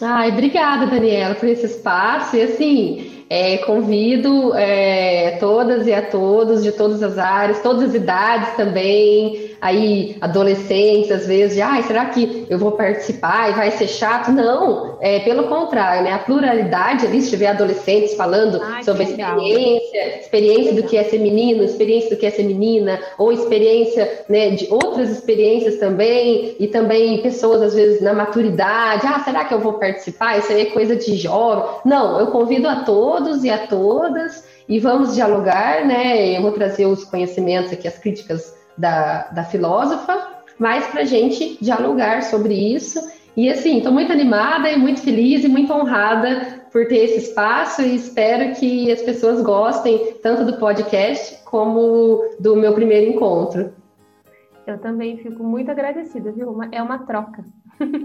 [0.00, 2.36] Ai, obrigada, Daniela, por esse espaço.
[2.36, 7.94] E assim, é, convido é, todas e a todos de todas as áreas, todas as
[7.94, 13.70] idades também, aí adolescentes às vezes, de, ah, será que eu vou participar e vai
[13.70, 14.30] ser chato?
[14.30, 16.12] Não, é, pelo contrário, né?
[16.12, 21.18] A pluralidade ali, se tiver adolescentes falando Ai, sobre experiência, experiência do que é ser
[21.18, 26.66] menino, experiência do que é ser menina, ou experiência né, de outras experiências também, e
[26.68, 30.38] também pessoas às vezes na maturidade, ah, será que eu vou participar?
[30.38, 31.64] Isso aí é coisa de jovem.
[31.84, 36.36] Não, eu convido a todos e a todas e vamos dialogar, né?
[36.36, 41.58] Eu vou trazer os conhecimentos aqui, as críticas da, da filósofa, mas para a gente
[41.62, 43.00] dialogar sobre isso.
[43.36, 47.82] E assim, estou muito animada e muito feliz e muito honrada por ter esse espaço
[47.82, 53.72] e espero que as pessoas gostem tanto do podcast como do meu primeiro encontro.
[54.66, 56.54] Eu também fico muito agradecida, viu?
[56.72, 57.44] É uma troca.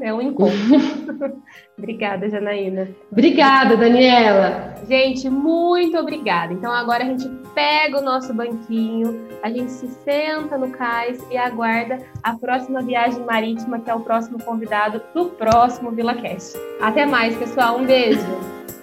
[0.02, 0.58] É um encontro.
[1.78, 2.90] obrigada, Janaína.
[3.12, 4.76] Obrigada, Daniela.
[4.88, 6.54] Gente, muito obrigada.
[6.54, 11.38] Então agora a gente pega o nosso banquinho, a gente se senta no cais e
[11.38, 16.58] aguarda a próxima viagem marítima, que é o próximo convidado do próximo VilaCast.
[16.82, 17.80] Até mais, pessoal.
[17.80, 18.20] Um beijo.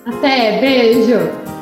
[0.07, 1.60] Até, beijo.